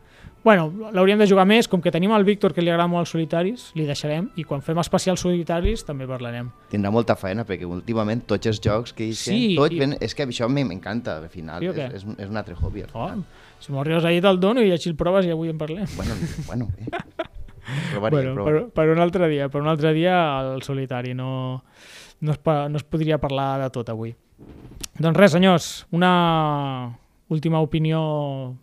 Bueno, 0.43 0.73
l'hauríem 0.91 1.21
de 1.23 1.27
jugar 1.31 1.45
més, 1.47 1.69
com 1.71 1.79
que 1.81 1.93
tenim 1.95 2.11
el 2.17 2.25
Víctor 2.27 2.51
que 2.53 2.61
li 2.65 2.71
agrada 2.73 2.89
molt 2.91 3.05
els 3.05 3.11
solitaris, 3.15 3.69
li 3.79 3.85
deixarem, 3.87 4.25
i 4.35 4.43
quan 4.43 4.61
fem 4.61 4.77
especials 4.83 5.21
solitaris 5.23 5.85
també 5.87 6.07
parlarem. 6.11 6.49
Tindrà 6.73 6.91
molta 6.91 7.15
feina, 7.15 7.45
perquè 7.47 7.63
últimament 7.65 8.25
tots 8.27 8.51
els 8.51 8.59
jocs 8.61 8.93
que 8.93 9.07
hi 9.07 9.15
Sí, 9.15 9.55
tots 9.55 9.71
i- 9.77 9.79
ven, 9.79 9.95
és 10.01 10.15
que 10.19 10.27
això 10.27 10.49
m'encanta, 10.51 11.19
al 11.19 11.29
final, 11.31 11.61
Sí 11.63 11.69
és, 11.69 11.79
és, 11.95 12.07
és 12.19 12.29
un 12.29 12.37
altre 12.37 12.57
hobby. 12.61 12.83
Al 12.83 12.89
Oh, 12.93 13.07
final. 13.07 13.23
si 13.61 13.71
m'ho 13.71 13.81
arribes 13.81 14.05
ahir 14.05 14.21
te'l 14.21 14.41
dono 14.41 14.61
i 14.67 14.73
així 14.73 14.89
el 14.91 14.97
proves 14.97 15.25
i 15.27 15.31
avui 15.31 15.49
en 15.49 15.59
parlem. 15.59 15.87
Bueno, 15.97 16.15
bueno, 16.49 16.69
eh. 16.79 16.87
Provaria, 17.93 18.33
bueno, 18.33 18.45
per, 18.45 18.71
per 18.75 18.89
un 18.91 18.99
altre 18.99 19.29
dia, 19.29 19.49
per 19.49 19.61
un 19.63 19.69
altre 19.69 19.93
dia 19.95 20.17
el 20.55 20.63
solitari, 20.63 21.15
no, 21.15 21.63
no, 22.21 22.33
es, 22.33 22.41
no 22.45 22.77
es 22.77 22.83
podria 22.83 23.19
parlar 23.19 23.61
de 23.63 23.71
tot 23.71 23.89
avui. 23.89 24.11
Doncs 24.99 25.17
res, 25.17 25.31
senyors, 25.39 25.87
una 25.93 26.99
última 27.29 27.61
opinió 27.63 28.57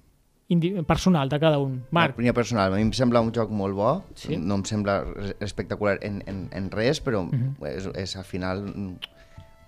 personal 0.85 1.29
de 1.29 1.39
cada 1.39 1.59
un. 1.59 1.85
Marc, 1.91 2.15
opinió 2.15 2.33
personal, 2.33 2.73
a 2.73 2.75
mi 2.75 2.81
em 2.81 2.91
sembla 2.91 3.21
un 3.21 3.31
joc 3.31 3.51
molt 3.51 3.75
bo, 3.75 4.03
Sí. 4.15 4.35
no 4.37 4.55
em 4.55 4.63
sembla 4.65 5.05
espectacular 5.39 5.99
en, 6.01 6.23
en, 6.25 6.49
en 6.51 6.71
res, 6.71 7.03
però 7.03 7.23
Mhm. 7.29 7.55
és, 7.65 7.85
és 7.95 8.15
al 8.17 8.25
final... 8.25 8.63
mm, 8.63 8.95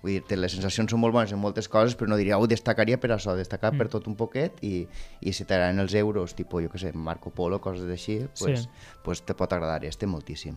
Vull 0.02 0.20
dir, 0.26 0.36
les 0.36 0.50
sensacions 0.50 0.90
són 0.90 0.98
molt 0.98 1.14
bones 1.14 1.30
en 1.30 1.38
moltes 1.38 1.68
coses, 1.68 1.94
però 1.96 2.08
no 2.08 2.16
diria, 2.16 2.36
ho 2.36 2.48
destacaria 2.48 2.98
per 2.98 3.10
això, 3.12 3.36
destacar 3.36 3.72
Mm. 3.72 3.78
per 3.78 3.88
tot 3.88 4.08
un 4.08 4.16
poquet 4.16 4.52
i, 4.60 4.88
i 5.20 5.32
si 5.32 5.44
t'agraden 5.44 5.78
els 5.78 5.94
euros, 5.94 6.34
tipus, 6.34 6.60
jo 6.64 6.68
què 6.68 6.76
sé, 6.80 6.92
Marco 6.92 7.30
Polo, 7.30 7.60
coses 7.60 7.88
així, 7.88 8.26
pues, 8.36 8.62
Sí. 8.62 8.68
pues 9.04 9.22
te 9.22 9.32
pot 9.34 9.52
agradar 9.52 9.84
este 9.84 10.08
moltíssim. 10.08 10.56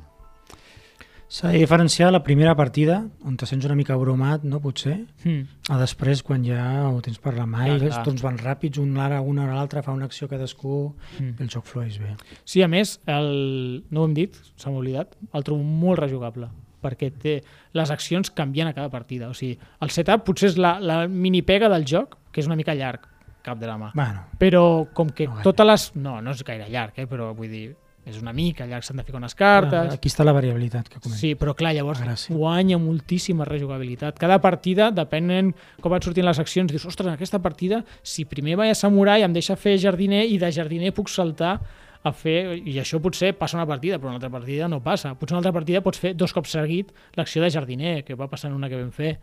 S'ha 1.28 1.50
de 1.50 1.58
diferenciar 1.58 2.12
la 2.14 2.22
primera 2.24 2.54
partida, 2.56 3.00
on 3.26 3.36
te 3.36 3.48
sents 3.50 3.66
una 3.66 3.74
mica 3.76 3.96
bromat, 3.98 4.44
no, 4.46 4.60
potser, 4.62 5.08
mm, 5.24 5.72
a 5.74 5.78
després 5.82 6.22
quan 6.24 6.44
ja 6.46 6.86
ho 6.88 7.00
tens 7.02 7.18
per 7.20 7.34
la 7.34 7.48
mà 7.50 7.64
Clar, 7.66 7.80
i 7.82 7.86
els 7.90 7.98
torns 8.06 8.22
van 8.22 8.38
ràpids, 8.38 8.78
un 8.78 8.96
ara, 9.02 9.22
un 9.26 9.40
ara 9.42 9.56
l'altre 9.58 9.82
fa 9.82 9.92
una 9.92 10.06
acció 10.06 10.28
cadascú 10.30 10.94
Mm. 11.20 11.42
el 11.42 11.50
joc 11.50 11.66
flueix 11.66 11.98
bé. 12.00 12.16
Sí, 12.46 12.62
a 12.62 12.68
més, 12.68 13.00
el, 13.08 13.84
no 13.90 14.02
ho 14.02 14.06
hem 14.06 14.14
dit, 14.14 14.36
s'ha 14.56 14.70
oblidat, 14.70 15.16
el 15.34 15.44
trobo 15.44 15.64
molt 15.64 16.00
rejugable. 16.00 16.50
perquè 16.86 17.10
té, 17.12 17.42
les 17.74 17.90
accions 17.90 18.30
canvien 18.30 18.68
a 18.68 18.74
cada 18.76 18.92
partida. 18.92 19.28
O 19.28 19.34
sigui, 19.34 19.58
el 19.82 19.90
setup 19.90 20.24
potser 20.24 20.50
és 20.50 20.58
la, 20.58 20.80
la 20.80 21.08
mini 21.08 21.42
pega 21.42 21.68
del 21.68 21.84
joc, 21.84 22.16
que 22.32 22.40
és 22.42 22.46
una 22.46 22.56
mica 22.56 22.76
llarg, 22.76 23.08
cap 23.42 23.58
de 23.58 23.66
la 23.66 23.76
mà. 23.76 23.90
Bueno, 23.96 24.22
Però 24.38 24.88
com 24.94 25.10
que 25.10 25.26
No 25.26 25.32
gaire. 25.34 25.44
totes 25.44 25.66
les... 25.66 25.96
No, 25.96 26.22
no 26.22 26.30
és 26.30 26.44
gaire 26.44 26.70
llarg, 26.70 26.94
eh? 27.00 27.08
però 27.08 27.34
vull 27.34 27.50
dir, 27.50 27.76
és 28.06 28.20
una 28.22 28.34
mica 28.38 28.68
llarg, 28.70 28.86
s'han 28.86 29.00
de 29.02 29.06
ficar 29.06 29.18
unes 29.18 29.34
cartes... 29.38 29.94
aquí 29.96 30.10
està 30.12 30.26
la 30.26 30.34
variabilitat 30.36 30.90
que 30.90 31.00
comento. 31.00 31.18
Sí, 31.18 31.34
però 31.40 31.56
clar, 31.58 31.74
llavors 31.74 32.04
Gràcia. 32.04 32.36
guanya 32.36 32.78
moltíssima 32.82 33.48
rejugabilitat. 33.50 34.20
Cada 34.22 34.38
partida, 34.44 34.92
depenent 34.94 35.54
com 35.82 35.94
van 35.94 36.06
sortint 36.06 36.28
les 36.28 36.42
accions, 36.42 36.70
dius, 36.72 36.86
ostres, 36.86 37.10
en 37.10 37.18
aquesta 37.18 37.42
partida, 37.42 37.82
si 38.06 38.28
primer 38.30 38.60
vaig 38.62 38.76
a 38.76 38.78
samurai 38.78 39.26
em 39.26 39.34
deixa 39.34 39.58
fer 39.58 39.80
jardiner 39.82 40.24
i 40.30 40.38
de 40.42 40.52
jardiner 40.54 40.94
puc 40.94 41.10
saltar 41.10 41.58
a 42.06 42.14
fer, 42.14 42.60
i 42.62 42.78
això 42.78 43.00
potser 43.02 43.34
passa 43.34 43.58
una 43.58 43.66
partida, 43.66 43.98
però 43.98 44.12
una 44.12 44.20
altra 44.20 44.30
partida 44.30 44.70
no 44.70 44.84
passa. 44.86 45.16
Potser 45.18 45.34
una 45.34 45.42
altra 45.42 45.56
partida 45.56 45.82
pots 45.82 46.02
fer 46.02 46.14
dos 46.14 46.34
cops 46.36 46.54
seguit 46.54 46.94
l'acció 47.18 47.42
de 47.42 47.50
jardiner, 47.50 48.04
que 48.06 48.18
va 48.18 48.30
passar 48.30 48.52
en 48.52 48.60
una 48.60 48.70
que 48.70 48.78
vam 48.78 48.94
fer. 48.94 49.16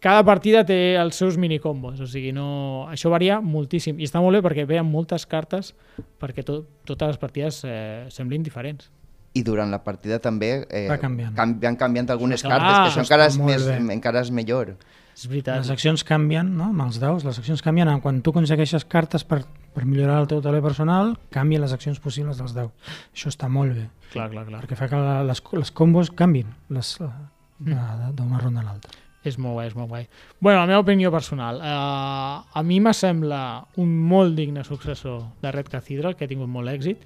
Cada 0.00 0.22
partida 0.24 0.62
té 0.64 0.96
els 0.96 1.18
seus 1.20 1.36
minicombos, 1.36 2.00
o 2.00 2.06
sigui, 2.08 2.30
no... 2.32 2.86
això 2.88 3.10
varia 3.12 3.40
moltíssim. 3.44 3.98
I 4.00 4.06
està 4.08 4.22
molt 4.24 4.38
bé 4.38 4.40
perquè 4.46 4.64
ve 4.66 4.78
amb 4.80 4.88
moltes 4.94 5.26
cartes 5.28 5.74
perquè 6.20 6.40
to 6.46 6.62
totes 6.88 7.12
les 7.14 7.18
partides 7.20 7.60
eh, 7.68 8.06
semblin 8.08 8.42
diferents. 8.42 8.88
I 9.36 9.44
durant 9.46 9.68
la 9.70 9.78
partida 9.84 10.16
també 10.18 10.64
eh, 10.66 10.86
Va 10.90 10.96
canviant. 10.98 11.34
Can 11.36 11.52
van 11.62 11.76
canviant 11.78 12.08
algunes 12.10 12.42
Clar, 12.42 12.56
cartes, 12.56 12.78
que 12.80 12.88
això 12.94 13.04
encara 13.04 13.26
és, 13.28 13.36
més, 13.38 13.66
bé. 13.68 13.76
encara 13.94 14.22
és 14.24 14.30
millor. 14.34 14.72
És 15.14 15.26
veritat. 15.28 15.60
Les 15.60 15.70
accions 15.70 16.02
canvien, 16.08 16.48
no? 16.56 16.70
amb 16.72 16.80
els 16.86 16.96
daus, 16.98 17.22
les 17.28 17.36
accions 17.38 17.60
canvien 17.62 17.86
en 17.92 18.00
quan 18.00 18.22
tu 18.24 18.32
aconsegueixes 18.32 18.86
cartes 18.88 19.22
per, 19.28 19.42
per 19.74 19.84
millorar 19.84 20.16
el 20.22 20.26
teu 20.32 20.40
taler 20.42 20.62
personal, 20.64 21.12
canvien 21.30 21.60
les 21.62 21.74
accions 21.76 22.00
possibles 22.00 22.40
dels 22.40 22.56
daus. 22.56 22.72
Això 23.12 23.28
està 23.28 23.50
molt 23.52 23.76
bé, 23.76 23.84
Clar, 24.14 24.30
clar, 24.32 24.46
clar. 24.48 24.62
perquè 24.64 24.80
fa 24.80 24.88
que 24.88 24.96
la, 24.98 25.20
les, 25.28 25.44
les 25.60 25.70
combos 25.76 26.10
canvin 26.16 26.48
les, 26.72 26.96
de- 26.98 27.76
de- 27.76 28.10
d'una 28.16 28.40
ronda 28.40 28.64
a 28.64 28.68
l'altra. 28.70 28.96
És 29.24 29.36
molt 29.36 29.58
guai, 29.58 29.66
és 29.68 29.74
molt 29.76 29.90
guai. 29.90 30.06
bueno, 30.40 30.60
la 30.60 30.66
meva 30.66 30.80
opinió 30.80 31.10
personal. 31.12 31.58
Uh, 31.60 32.40
a 32.56 32.62
mi 32.64 32.80
m'assembla 32.80 33.66
un 33.76 33.90
molt 34.08 34.34
digne 34.36 34.64
successor 34.64 35.22
de 35.42 35.52
Red 35.52 35.68
Cathedral, 35.68 36.16
que 36.16 36.24
ha 36.24 36.30
tingut 36.30 36.48
molt 36.48 36.72
èxit. 36.72 37.04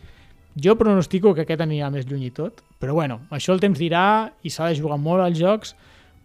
Jo 0.54 0.76
pronostico 0.78 1.34
que 1.34 1.42
aquest 1.42 1.64
anirà 1.64 1.90
més 1.90 2.06
lluny 2.06 2.28
i 2.28 2.30
tot, 2.30 2.62
però 2.78 2.94
bueno, 2.94 3.24
això 3.34 3.56
el 3.56 3.60
temps 3.60 3.78
dirà 3.78 4.30
i 4.42 4.50
s'ha 4.54 4.70
de 4.70 4.78
jugar 4.78 5.00
molt 5.02 5.24
als 5.24 5.40
jocs, 5.40 5.74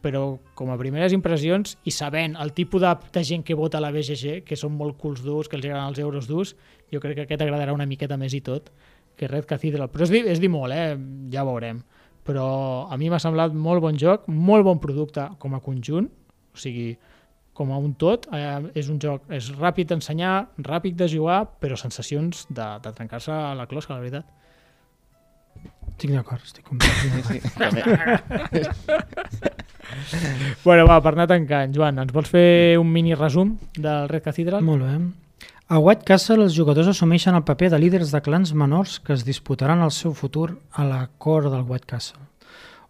però 0.04 0.38
com 0.56 0.70
a 0.70 0.78
primeres 0.78 1.12
impressions 1.12 1.76
i 1.84 1.92
sabent 1.92 2.38
el 2.40 2.54
tipus 2.54 2.86
de, 2.86 2.94
de 3.12 3.24
gent 3.26 3.44
que 3.44 3.58
vota 3.58 3.80
a 3.80 3.82
la 3.82 3.90
BGG, 3.92 4.44
que 4.46 4.56
són 4.56 4.78
molt 4.78 5.00
culs 5.02 5.24
durs, 5.26 5.50
que 5.50 5.58
els 5.58 5.66
agraden 5.66 5.90
els 5.90 6.00
euros 6.00 6.30
durs, 6.30 6.54
jo 6.94 7.02
crec 7.02 7.18
que 7.18 7.26
aquest 7.26 7.42
agradarà 7.42 7.74
una 7.74 7.90
miqueta 7.90 8.18
més 8.18 8.38
i 8.38 8.44
tot 8.46 8.70
que 9.18 9.28
Red 9.28 9.50
Cathedral. 9.50 9.90
Però 9.90 10.06
és 10.06 10.14
dir, 10.14 10.28
és 10.30 10.40
dir 10.40 10.54
molt, 10.54 10.78
eh? 10.78 10.94
ja 11.34 11.44
veurem 11.44 11.82
però 12.30 12.86
a 12.86 12.98
mi 13.02 13.10
m'ha 13.10 13.18
semblat 13.18 13.56
molt 13.58 13.82
bon 13.82 13.98
joc, 13.98 14.28
molt 14.30 14.68
bon 14.68 14.78
producte 14.82 15.24
com 15.42 15.56
a 15.58 15.62
conjunt, 15.66 16.06
o 16.54 16.60
sigui, 16.62 16.92
com 17.58 17.72
a 17.74 17.80
un 17.82 17.96
tot, 17.98 18.28
eh, 18.32 18.60
és 18.78 18.88
un 18.94 19.00
joc, 19.02 19.26
és 19.34 19.50
ràpid 19.58 19.90
d'ensenyar, 19.90 20.36
ràpid 20.64 20.94
de 21.00 21.08
jugar, 21.10 21.42
però 21.60 21.76
sensacions 21.80 22.46
de, 22.54 22.68
de 22.84 22.94
trencar-se 22.96 23.34
la 23.58 23.66
closca, 23.72 23.98
la 23.98 24.04
veritat. 24.06 24.30
Estic 25.90 26.14
d'acord, 26.14 26.46
estic 26.46 26.70
completament 26.70 27.26
d'acord. 27.76 28.22
Bueno, 30.64 30.86
va, 30.86 31.02
per 31.02 31.16
anar 31.16 31.26
tancant, 31.34 31.74
Joan, 31.76 31.98
ens 32.06 32.14
vols 32.14 32.30
fer 32.30 32.78
un 32.80 32.94
mini 32.94 33.18
resum 33.18 33.58
del 33.74 34.08
Red 34.14 34.30
Cathedral? 34.30 34.64
Molt 34.64 34.86
bé. 34.86 34.94
A 35.70 35.78
White 35.78 36.02
Castle 36.02 36.42
els 36.42 36.56
jugadors 36.58 36.88
assumeixen 36.90 37.36
el 37.38 37.44
paper 37.46 37.68
de 37.70 37.78
líders 37.78 38.10
de 38.10 38.20
clans 38.26 38.56
menors 38.58 38.96
que 39.06 39.14
es 39.14 39.22
disputaran 39.22 39.84
el 39.86 39.92
seu 39.94 40.16
futur 40.18 40.56
a 40.74 40.82
la 40.82 41.04
cor 41.22 41.46
del 41.54 41.62
White 41.62 41.86
Castle. 41.92 42.24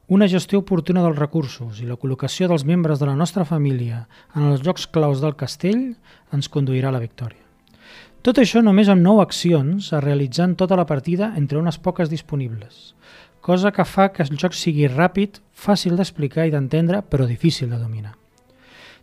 Una 0.08 0.30
gestió 0.32 0.62
oportuna 0.62 1.04
dels 1.04 1.20
recursos 1.20 1.82
i 1.84 1.88
la 1.90 1.98
col·locació 2.00 2.48
dels 2.48 2.64
membres 2.64 3.02
de 3.02 3.10
la 3.10 3.18
nostra 3.20 3.44
família 3.44 4.06
en 4.32 4.46
els 4.54 4.64
llocs 4.64 4.88
claus 4.88 5.20
del 5.20 5.36
castell 5.36 5.82
ens 6.32 6.48
conduirà 6.48 6.88
a 6.88 6.96
la 6.96 7.04
victòria. 7.04 7.44
Tot 8.24 8.40
això 8.40 8.64
només 8.64 8.88
amb 8.88 9.04
9 9.04 9.26
accions 9.28 9.92
a 9.92 10.00
realitzar 10.00 10.48
en 10.48 10.56
tota 10.64 10.80
la 10.80 10.88
partida 10.88 11.34
entre 11.36 11.60
unes 11.60 11.82
poques 11.84 12.08
disponibles, 12.08 12.96
cosa 13.44 13.76
que 13.76 13.84
fa 13.84 14.08
que 14.16 14.24
el 14.24 14.40
joc 14.40 14.56
sigui 14.56 14.88
ràpid, 14.88 15.44
fàcil 15.52 16.00
d'explicar 16.00 16.48
i 16.48 16.56
d'entendre, 16.56 17.04
però 17.04 17.28
difícil 17.28 17.76
de 17.76 17.84
dominar. 17.84 18.16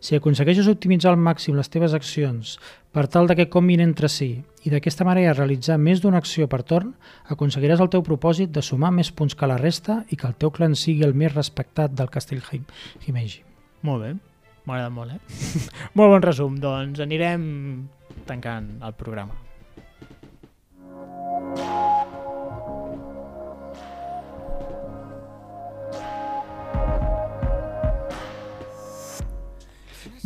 Si 0.06 0.14
aconsegueixes 0.14 0.68
optimitzar 0.70 1.10
al 1.10 1.18
màxim 1.18 1.56
les 1.58 1.70
teves 1.72 1.94
accions 1.96 2.52
per 2.94 3.06
tal 3.10 3.26
de 3.26 3.34
que 3.38 3.48
combin 3.50 3.80
entre 3.82 4.06
si 4.12 4.28
i 4.62 4.70
d'aquesta 4.70 5.06
manera 5.08 5.32
realitzar 5.34 5.80
més 5.82 5.98
d'una 6.02 6.20
acció 6.22 6.46
per 6.52 6.60
torn, 6.68 6.92
aconseguiràs 7.34 7.82
el 7.82 7.90
teu 7.90 8.04
propòsit 8.06 8.52
de 8.54 8.62
sumar 8.62 8.92
més 8.94 9.10
punts 9.10 9.34
que 9.34 9.48
la 9.50 9.58
resta 9.58 10.04
i 10.14 10.18
que 10.20 10.28
el 10.30 10.36
teu 10.38 10.52
clan 10.54 10.76
sigui 10.78 11.02
el 11.06 11.16
més 11.18 11.34
respectat 11.34 11.96
del 11.98 12.12
castell 12.12 12.44
Him- 12.52 12.68
Himeji. 13.06 13.42
Molt 13.82 14.04
bé, 14.04 14.12
m'ha 14.66 14.78
agradat 14.78 14.94
molt, 14.94 15.16
eh? 15.16 15.18
molt 15.98 16.14
bon 16.14 16.22
resum, 16.28 16.60
doncs 16.62 17.02
anirem 17.02 17.42
tancant 18.30 18.76
el 18.86 18.94
programa. 18.94 19.34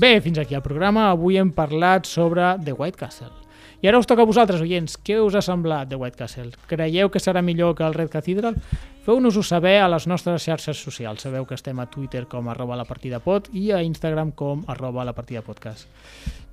Bé, 0.00 0.18
fins 0.22 0.38
aquí 0.38 0.54
el 0.56 0.62
programa. 0.64 1.10
Avui 1.10 1.36
hem 1.36 1.50
parlat 1.52 2.06
sobre 2.08 2.54
The 2.64 2.72
White 2.72 2.96
Castle. 2.96 3.34
I 3.84 3.88
ara 3.90 3.98
us 4.00 4.06
toca 4.08 4.24
a 4.24 4.28
vosaltres, 4.28 4.62
oients, 4.64 4.94
què 4.96 5.18
us 5.20 5.34
ha 5.36 5.42
semblat 5.44 5.90
The 5.90 5.98
White 6.00 6.16
Castle? 6.16 6.54
Creieu 6.70 7.10
que 7.12 7.20
serà 7.20 7.42
millor 7.44 7.74
que 7.76 7.84
el 7.84 7.92
Red 7.92 8.08
Cathedral? 8.08 8.56
Feu-nos-ho 9.04 9.42
saber 9.44 9.74
a 9.82 9.90
les 9.92 10.06
nostres 10.08 10.46
xarxes 10.48 10.80
socials. 10.80 11.20
Sabeu 11.20 11.44
que 11.44 11.52
estem 11.52 11.76
a 11.80 11.86
Twitter 11.92 12.24
com 12.32 12.48
arroba 12.48 12.78
la 12.80 12.86
partida 12.88 13.20
pod 13.20 13.50
i 13.52 13.66
a 13.76 13.82
Instagram 13.84 14.32
com 14.32 14.64
arroba 14.72 15.04
la 15.04 15.12
partida 15.12 15.44
podcast. 15.44 15.84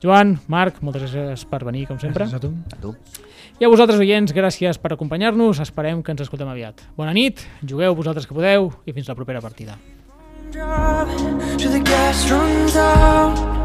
Joan, 0.03 0.41
Marc, 0.51 0.83
moltes 0.83 1.07
gràcies 1.07 1.47
per 1.47 1.63
venir, 1.63 1.85
com 1.87 2.03
sempre. 2.03 2.27
Gràcies 2.27 2.35
a 2.35 2.43
tu. 2.43 2.51
A 2.75 2.81
tu. 2.83 2.95
I 3.61 3.63
a 3.63 3.71
vosaltres, 3.71 4.03
oients, 4.03 4.35
gràcies 4.35 4.75
per 4.75 4.91
acompanyar-nos. 4.97 5.63
Esperem 5.63 6.03
que 6.03 6.11
ens 6.11 6.27
escoltem 6.27 6.51
aviat. 6.51 6.83
Bona 6.99 7.15
nit, 7.15 7.47
jugueu 7.63 7.95
vosaltres 7.95 8.27
que 8.27 8.35
podeu 8.35 8.73
i 8.83 8.91
fins 8.91 9.07
la 9.07 9.15
propera 9.15 9.39
partida. 9.39 9.79
Drop 10.51 11.36
Gas 11.89 12.29
runs 12.29 12.75
out. 12.75 13.56